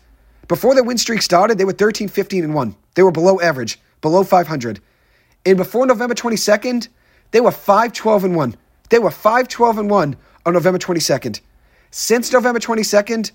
Before 0.47 0.75
the 0.75 0.83
win 0.83 0.97
streak 0.97 1.21
started, 1.21 1.57
they 1.57 1.65
were 1.65 1.73
13, 1.73 2.07
15, 2.07 2.43
and 2.43 2.53
1. 2.53 2.75
They 2.95 3.03
were 3.03 3.11
below 3.11 3.39
average, 3.39 3.79
below 4.01 4.23
500. 4.23 4.79
And 5.45 5.57
before 5.57 5.85
November 5.85 6.13
22nd, 6.13 6.87
they 7.31 7.41
were 7.41 7.51
5 7.51 7.93
12 7.93 8.23
and 8.25 8.35
1. 8.35 8.55
They 8.89 8.99
were 8.99 9.11
5 9.11 9.47
12 9.47 9.77
and 9.77 9.89
1 9.89 10.17
on 10.45 10.53
November 10.53 10.79
22nd. 10.79 11.39
Since 11.91 12.31
November 12.31 12.59
22nd, 12.59 13.31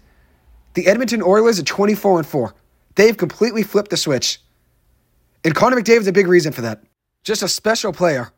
the 0.75 0.87
Edmonton 0.87 1.23
Oilers 1.23 1.59
are 1.59 1.65
24 1.65 2.19
and 2.19 2.27
4. 2.27 2.55
They've 2.95 3.17
completely 3.17 3.63
flipped 3.63 3.91
the 3.91 3.97
switch. 3.97 4.41
And 5.45 5.55
Connor 5.55 5.81
McDavid's 5.81 6.07
a 6.07 6.13
big 6.13 6.27
reason 6.27 6.53
for 6.53 6.63
that. 6.63 6.83
Just 7.25 7.43
a 7.43 7.49
special 7.49 7.93
player. 7.93 8.31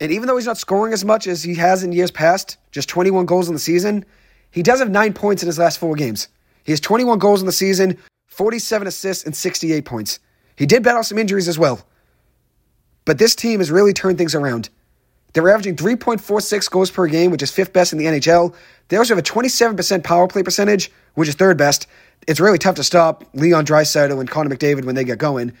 And 0.00 0.12
even 0.12 0.26
though 0.26 0.36
he's 0.36 0.46
not 0.46 0.58
scoring 0.58 0.92
as 0.92 1.04
much 1.04 1.26
as 1.26 1.42
he 1.42 1.54
has 1.54 1.82
in 1.82 1.92
years 1.92 2.10
past, 2.10 2.58
just 2.70 2.88
21 2.88 3.26
goals 3.26 3.48
in 3.48 3.54
the 3.54 3.60
season, 3.60 4.04
he 4.56 4.62
does 4.62 4.78
have 4.78 4.88
nine 4.88 5.12
points 5.12 5.42
in 5.42 5.48
his 5.48 5.58
last 5.58 5.78
four 5.78 5.94
games. 5.96 6.28
He 6.64 6.72
has 6.72 6.80
21 6.80 7.18
goals 7.18 7.42
in 7.42 7.46
the 7.46 7.52
season, 7.52 7.98
47 8.28 8.88
assists, 8.88 9.26
and 9.26 9.36
68 9.36 9.84
points. 9.84 10.18
He 10.56 10.64
did 10.64 10.82
battle 10.82 11.02
some 11.02 11.18
injuries 11.18 11.46
as 11.46 11.58
well. 11.58 11.86
But 13.04 13.18
this 13.18 13.34
team 13.34 13.60
has 13.60 13.70
really 13.70 13.92
turned 13.92 14.16
things 14.16 14.34
around. 14.34 14.70
They're 15.34 15.50
averaging 15.50 15.76
3.46 15.76 16.70
goals 16.70 16.90
per 16.90 17.06
game, 17.06 17.30
which 17.30 17.42
is 17.42 17.50
fifth 17.50 17.74
best 17.74 17.92
in 17.92 17.98
the 17.98 18.06
NHL. 18.06 18.54
They 18.88 18.96
also 18.96 19.14
have 19.14 19.22
a 19.22 19.28
27% 19.28 20.02
power 20.02 20.26
play 20.26 20.42
percentage, 20.42 20.90
which 21.16 21.28
is 21.28 21.34
third 21.34 21.58
best. 21.58 21.86
It's 22.26 22.40
really 22.40 22.56
tough 22.56 22.76
to 22.76 22.82
stop 22.82 23.24
Leon 23.34 23.66
Draisaitl 23.66 24.18
and 24.18 24.30
Connor 24.30 24.56
McDavid 24.56 24.86
when 24.86 24.94
they 24.94 25.04
get 25.04 25.18
going. 25.18 25.52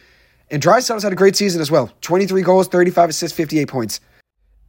And 0.50 0.62
Draisaitl's 0.62 1.02
had 1.02 1.12
a 1.12 1.16
great 1.16 1.36
season 1.36 1.60
as 1.60 1.70
well. 1.70 1.92
23 2.00 2.40
goals, 2.40 2.68
35 2.68 3.10
assists, 3.10 3.36
58 3.36 3.68
points. 3.68 4.00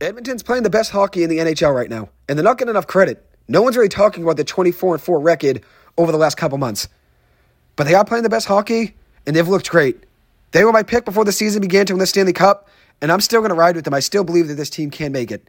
Edmonton's 0.01 0.43
playing 0.43 0.63
the 0.63 0.69
best 0.69 0.91
hockey 0.91 1.24
in 1.24 1.29
the 1.29 1.38
NHL 1.38 1.74
right 1.74 1.89
now, 1.89 2.10
and 2.27 2.38
they're 2.38 2.43
not 2.43 2.57
getting 2.57 2.72
enough 2.72 2.88
credit. 2.88 3.24
No 3.48 3.62
one's 3.62 3.77
really 3.77 3.89
talking 3.89 4.24
about 4.24 4.38
the 4.38 4.44
24 4.44 4.96
and 4.96 5.04
4 5.04 5.20
record 5.20 5.62
over 5.98 6.12
the 6.12 6.18
last 6.18 6.36
couple 6.36 6.58
months. 6.58 6.88
But 7.75 7.86
they 7.86 7.94
are 7.94 8.06
playing 8.06 8.24
the 8.24 8.30
best 8.30 8.48
hockey, 8.48 8.96
and 9.25 9.36
they've 9.36 9.48
looked 9.48 9.70
great. 9.70 10.04
They 10.51 10.63
were 10.63 10.72
my 10.72 10.84
pick 10.84 11.06
before 11.06 11.25
the 11.25 11.32
season 11.32 11.62
began 11.62 11.86
to 11.86 11.94
win 11.94 12.00
the 12.00 12.08
Stanley 12.08 12.34
Cup, 12.34 12.70
and 13.01 13.12
I'm 13.12 13.22
still 13.22 13.42
going 13.42 13.50
to 13.50 13.56
ride 13.56 13.75
with 13.75 13.86
them. 13.86 13.94
I 13.94 14.00
still 14.00 14.24
believe 14.24 14.48
that 14.48 14.56
this 14.56 14.70
team 14.70 14.89
can 14.89 15.12
make 15.12 15.32
it. 15.32 15.48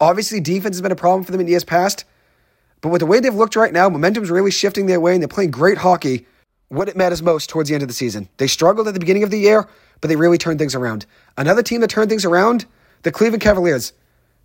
Obviously, 0.00 0.40
defense 0.40 0.76
has 0.76 0.82
been 0.82 0.92
a 0.92 0.96
problem 0.96 1.24
for 1.24 1.32
them 1.32 1.40
in 1.40 1.48
years 1.48 1.64
past, 1.64 2.04
but 2.80 2.90
with 2.90 3.00
the 3.00 3.06
way 3.06 3.20
they've 3.20 3.34
looked 3.34 3.56
right 3.56 3.72
now, 3.72 3.88
momentum's 3.88 4.30
really 4.30 4.50
shifting 4.50 4.86
their 4.86 5.00
way, 5.00 5.14
and 5.14 5.22
they're 5.22 5.28
playing 5.28 5.50
great 5.50 5.78
hockey 5.78 6.26
when 6.68 6.88
it 6.88 6.96
matters 6.96 7.22
most 7.22 7.48
towards 7.48 7.68
the 7.68 7.74
end 7.74 7.82
of 7.82 7.88
the 7.88 7.94
season. 7.94 8.28
They 8.36 8.46
struggled 8.46 8.88
at 8.88 8.94
the 8.94 9.00
beginning 9.00 9.22
of 9.22 9.30
the 9.30 9.38
year, 9.38 9.68
but 10.00 10.08
they 10.08 10.16
really 10.16 10.38
turned 10.38 10.58
things 10.58 10.74
around. 10.74 11.06
Another 11.36 11.62
team 11.62 11.80
that 11.80 11.90
turned 11.90 12.10
things 12.10 12.24
around, 12.24 12.66
the 13.02 13.12
Cleveland 13.12 13.42
Cavaliers. 13.42 13.92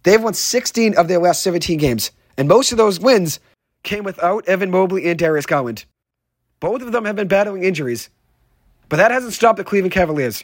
They've 0.04 0.22
won 0.22 0.34
16 0.34 0.96
of 0.96 1.08
their 1.08 1.20
last 1.20 1.42
17 1.42 1.78
games, 1.78 2.12
and 2.42 2.50
most 2.50 2.72
of 2.72 2.80
those 2.80 3.00
wins 3.00 3.40
came 3.84 4.04
without 4.04 4.48
Evan 4.48 4.72
Mobley 4.72 5.08
and 5.08 5.20
Darius 5.20 5.46
Garland. 5.46 5.86
Both 6.60 6.82
of 6.82 6.92
them 6.92 7.06
have 7.06 7.16
been 7.16 7.28
battling 7.28 7.64
injuries, 7.64 8.10
but 8.90 8.98
that 8.98 9.12
hasn't 9.12 9.34
stopped 9.34 9.58
the 9.58 9.64
Cleveland 9.64 9.94
Cavaliers. 9.94 10.44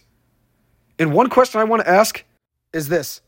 And 0.99 1.11
one 1.11 1.27
question 1.27 1.59
I 1.59 1.63
want 1.63 1.81
to 1.81 1.89
ask 1.89 2.23
is 2.71 2.87
this 2.87 3.21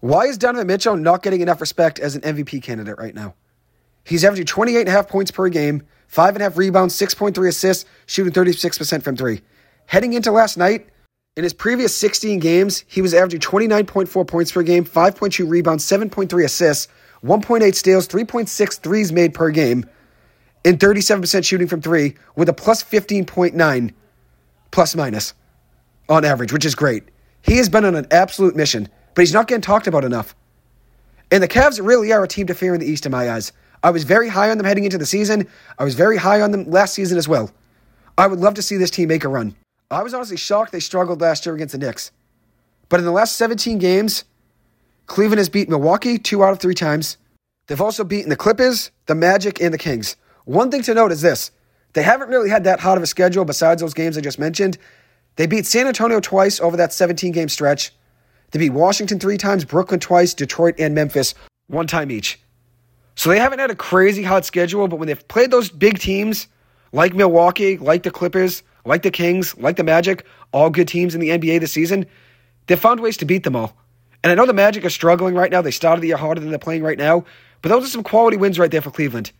Why 0.00 0.26
is 0.26 0.36
Donovan 0.36 0.66
Mitchell 0.66 0.98
not 0.98 1.22
getting 1.22 1.40
enough 1.40 1.62
respect 1.62 1.98
as 1.98 2.14
an 2.14 2.20
MVP 2.20 2.62
candidate 2.62 2.98
right 2.98 3.14
now? 3.14 3.32
He's 4.04 4.22
averaging 4.22 4.44
28.5 4.44 5.08
points 5.08 5.30
per 5.30 5.48
game, 5.48 5.82
5.5 6.12 6.58
rebounds, 6.58 6.94
6.3 7.00 7.48
assists, 7.48 7.86
shooting 8.04 8.34
36% 8.34 9.02
from 9.02 9.16
three. 9.16 9.40
Heading 9.86 10.12
into 10.12 10.30
last 10.30 10.58
night, 10.58 10.90
in 11.38 11.42
his 11.42 11.54
previous 11.54 11.96
16 11.96 12.38
games, 12.38 12.84
he 12.86 13.00
was 13.00 13.14
averaging 13.14 13.40
29.4 13.40 14.26
points 14.26 14.52
per 14.52 14.62
game, 14.62 14.84
5.2 14.84 15.48
rebounds, 15.48 15.86
7.3 15.86 16.44
assists, 16.44 16.88
1.8 17.24 17.74
steals, 17.74 18.08
3.6 18.08 18.78
threes 18.78 19.12
made 19.12 19.34
per 19.34 19.50
game, 19.50 19.84
and 20.64 20.78
37% 20.78 21.44
shooting 21.44 21.66
from 21.66 21.82
three 21.82 22.16
with 22.36 22.48
a 22.48 22.52
plus 22.52 22.82
15.9 22.82 23.94
plus 24.70 24.96
minus 24.96 25.34
on 26.08 26.24
average, 26.24 26.52
which 26.52 26.64
is 26.64 26.74
great. 26.74 27.04
He 27.42 27.56
has 27.56 27.68
been 27.68 27.84
on 27.84 27.94
an 27.94 28.06
absolute 28.10 28.56
mission, 28.56 28.88
but 29.14 29.22
he's 29.22 29.32
not 29.32 29.46
getting 29.46 29.62
talked 29.62 29.86
about 29.86 30.04
enough. 30.04 30.34
And 31.30 31.42
the 31.42 31.48
Cavs 31.48 31.84
really 31.84 32.12
are 32.12 32.24
a 32.24 32.28
team 32.28 32.46
to 32.48 32.54
fear 32.54 32.74
in 32.74 32.80
the 32.80 32.86
East 32.86 33.06
in 33.06 33.12
my 33.12 33.30
eyes. 33.30 33.52
I 33.82 33.90
was 33.90 34.04
very 34.04 34.28
high 34.28 34.50
on 34.50 34.58
them 34.58 34.66
heading 34.66 34.84
into 34.84 34.98
the 34.98 35.06
season. 35.06 35.46
I 35.78 35.84
was 35.84 35.94
very 35.94 36.18
high 36.18 36.40
on 36.40 36.50
them 36.50 36.64
last 36.64 36.94
season 36.94 37.16
as 37.16 37.28
well. 37.28 37.50
I 38.18 38.26
would 38.26 38.40
love 38.40 38.54
to 38.54 38.62
see 38.62 38.76
this 38.76 38.90
team 38.90 39.08
make 39.08 39.24
a 39.24 39.28
run. 39.28 39.54
I 39.90 40.02
was 40.02 40.12
honestly 40.12 40.36
shocked 40.36 40.72
they 40.72 40.80
struggled 40.80 41.20
last 41.20 41.46
year 41.46 41.54
against 41.54 41.72
the 41.72 41.78
Knicks. 41.78 42.12
But 42.88 43.00
in 43.00 43.06
the 43.06 43.12
last 43.12 43.36
17 43.36 43.78
games, 43.78 44.24
Cleveland 45.10 45.38
has 45.38 45.48
beat 45.48 45.68
Milwaukee 45.68 46.18
two 46.18 46.44
out 46.44 46.52
of 46.52 46.60
three 46.60 46.72
times. 46.72 47.16
They've 47.66 47.80
also 47.80 48.04
beaten 48.04 48.30
the 48.30 48.36
Clippers, 48.36 48.92
the 49.06 49.16
Magic, 49.16 49.60
and 49.60 49.74
the 49.74 49.78
Kings. 49.78 50.14
One 50.44 50.70
thing 50.70 50.82
to 50.82 50.94
note 50.94 51.10
is 51.10 51.20
this 51.20 51.50
they 51.94 52.04
haven't 52.04 52.28
really 52.28 52.48
had 52.48 52.62
that 52.62 52.78
hot 52.78 52.96
of 52.96 53.02
a 53.02 53.08
schedule 53.08 53.44
besides 53.44 53.82
those 53.82 53.92
games 53.92 54.16
I 54.16 54.20
just 54.20 54.38
mentioned. 54.38 54.78
They 55.34 55.48
beat 55.48 55.66
San 55.66 55.88
Antonio 55.88 56.20
twice 56.20 56.60
over 56.60 56.76
that 56.76 56.92
17 56.92 57.32
game 57.32 57.48
stretch. 57.48 57.92
They 58.52 58.60
beat 58.60 58.70
Washington 58.70 59.18
three 59.18 59.36
times, 59.36 59.64
Brooklyn 59.64 59.98
twice, 59.98 60.32
Detroit 60.32 60.76
and 60.78 60.94
Memphis 60.94 61.34
one 61.66 61.88
time 61.88 62.12
each. 62.12 62.38
So 63.16 63.30
they 63.30 63.40
haven't 63.40 63.58
had 63.58 63.72
a 63.72 63.74
crazy 63.74 64.22
hot 64.22 64.44
schedule, 64.44 64.86
but 64.86 65.00
when 65.00 65.08
they've 65.08 65.26
played 65.26 65.50
those 65.50 65.70
big 65.70 65.98
teams 65.98 66.46
like 66.92 67.14
Milwaukee, 67.14 67.78
like 67.78 68.04
the 68.04 68.12
Clippers, 68.12 68.62
like 68.84 69.02
the 69.02 69.10
Kings, 69.10 69.58
like 69.58 69.74
the 69.74 69.82
Magic, 69.82 70.24
all 70.52 70.70
good 70.70 70.86
teams 70.86 71.16
in 71.16 71.20
the 71.20 71.30
NBA 71.30 71.58
this 71.58 71.72
season, 71.72 72.06
they've 72.68 72.78
found 72.78 73.00
ways 73.00 73.16
to 73.16 73.24
beat 73.24 73.42
them 73.42 73.56
all. 73.56 73.76
And 74.22 74.30
I 74.30 74.34
know 74.34 74.46
the 74.46 74.52
Magic 74.52 74.84
are 74.84 74.90
struggling 74.90 75.34
right 75.34 75.50
now. 75.50 75.62
They 75.62 75.70
started 75.70 76.02
the 76.02 76.08
year 76.08 76.16
harder 76.16 76.40
than 76.40 76.50
they're 76.50 76.58
playing 76.58 76.82
right 76.82 76.98
now, 76.98 77.24
but 77.62 77.70
those 77.70 77.84
are 77.84 77.90
some 77.90 78.02
quality 78.02 78.36
wins 78.36 78.58
right 78.58 78.70
there 78.70 78.82
for 78.82 78.90
Cleveland. 78.90 79.32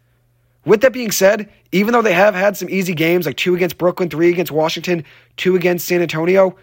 With 0.65 0.83
that 0.83 0.93
being 0.93 1.11
said, 1.11 1.51
even 1.73 1.93
though 1.93 2.03
they 2.03 2.13
have 2.13 2.35
had 2.35 2.57
some 2.57 2.69
easy 2.69 2.95
games, 2.95 3.25
like 3.25 3.37
two 3.37 3.55
against 3.55 3.79
Brooklyn, 3.79 4.11
three 4.11 4.31
against 4.31 4.53
Washington, 4.53 5.05
two 5.37 5.57
against 5.57 5.87
San 5.87 6.03
Antonio, 6.03 6.57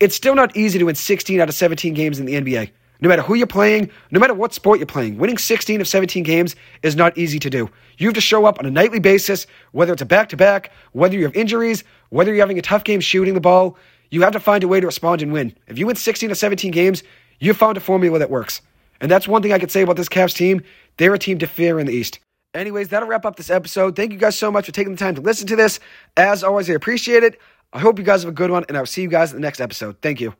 it's 0.00 0.14
still 0.14 0.34
not 0.34 0.56
easy 0.56 0.78
to 0.78 0.84
win 0.84 0.94
16 0.94 1.40
out 1.40 1.48
of 1.48 1.54
17 1.54 1.94
games 1.94 2.20
in 2.20 2.26
the 2.26 2.34
NBA. 2.34 2.70
No 3.00 3.08
matter 3.08 3.22
who 3.22 3.34
you're 3.34 3.46
playing, 3.46 3.90
no 4.10 4.18
matter 4.18 4.34
what 4.34 4.52
sport 4.52 4.80
you're 4.80 4.86
playing, 4.86 5.18
winning 5.18 5.38
16 5.38 5.80
of 5.80 5.86
17 5.86 6.24
games 6.24 6.56
is 6.82 6.96
not 6.96 7.16
easy 7.16 7.38
to 7.38 7.48
do. 7.48 7.70
You 7.96 8.08
have 8.08 8.14
to 8.14 8.20
show 8.20 8.44
up 8.44 8.58
on 8.58 8.66
a 8.66 8.70
nightly 8.70 8.98
basis, 8.98 9.46
whether 9.72 9.92
it's 9.92 10.02
a 10.02 10.06
back 10.06 10.30
to 10.30 10.36
back, 10.36 10.72
whether 10.92 11.16
you 11.16 11.24
have 11.24 11.36
injuries, 11.36 11.84
whether 12.10 12.32
you're 12.32 12.42
having 12.42 12.58
a 12.58 12.62
tough 12.62 12.84
game 12.84 13.00
shooting 13.00 13.34
the 13.34 13.40
ball. 13.40 13.76
You 14.10 14.22
have 14.22 14.32
to 14.32 14.40
find 14.40 14.64
a 14.64 14.68
way 14.68 14.80
to 14.80 14.86
respond 14.86 15.22
and 15.22 15.32
win. 15.32 15.54
If 15.68 15.78
you 15.78 15.86
win 15.86 15.96
16 15.96 16.30
or 16.30 16.34
17 16.34 16.72
games, 16.72 17.02
you've 17.40 17.56
found 17.56 17.76
a 17.76 17.80
formula 17.80 18.18
that 18.18 18.30
works. 18.30 18.60
And 19.00 19.10
that's 19.10 19.28
one 19.28 19.42
thing 19.42 19.52
I 19.52 19.58
could 19.58 19.70
say 19.70 19.82
about 19.82 19.96
this 19.96 20.08
Cavs 20.08 20.34
team. 20.34 20.62
They're 20.96 21.14
a 21.14 21.18
team 21.18 21.38
to 21.38 21.46
fear 21.46 21.78
in 21.78 21.86
the 21.86 21.92
East. 21.92 22.18
Anyways, 22.54 22.88
that'll 22.88 23.08
wrap 23.08 23.24
up 23.24 23.36
this 23.36 23.50
episode. 23.50 23.94
Thank 23.94 24.12
you 24.12 24.18
guys 24.18 24.36
so 24.38 24.50
much 24.50 24.66
for 24.66 24.72
taking 24.72 24.92
the 24.92 24.98
time 24.98 25.14
to 25.14 25.20
listen 25.20 25.46
to 25.48 25.56
this. 25.56 25.80
As 26.16 26.42
always, 26.42 26.68
I 26.68 26.74
appreciate 26.74 27.22
it. 27.22 27.38
I 27.72 27.78
hope 27.78 27.98
you 27.98 28.04
guys 28.04 28.22
have 28.22 28.30
a 28.30 28.34
good 28.34 28.50
one, 28.50 28.64
and 28.68 28.76
I'll 28.76 28.86
see 28.86 29.02
you 29.02 29.08
guys 29.08 29.30
in 29.30 29.36
the 29.36 29.42
next 29.42 29.60
episode. 29.60 29.96
Thank 30.00 30.20
you. 30.20 30.34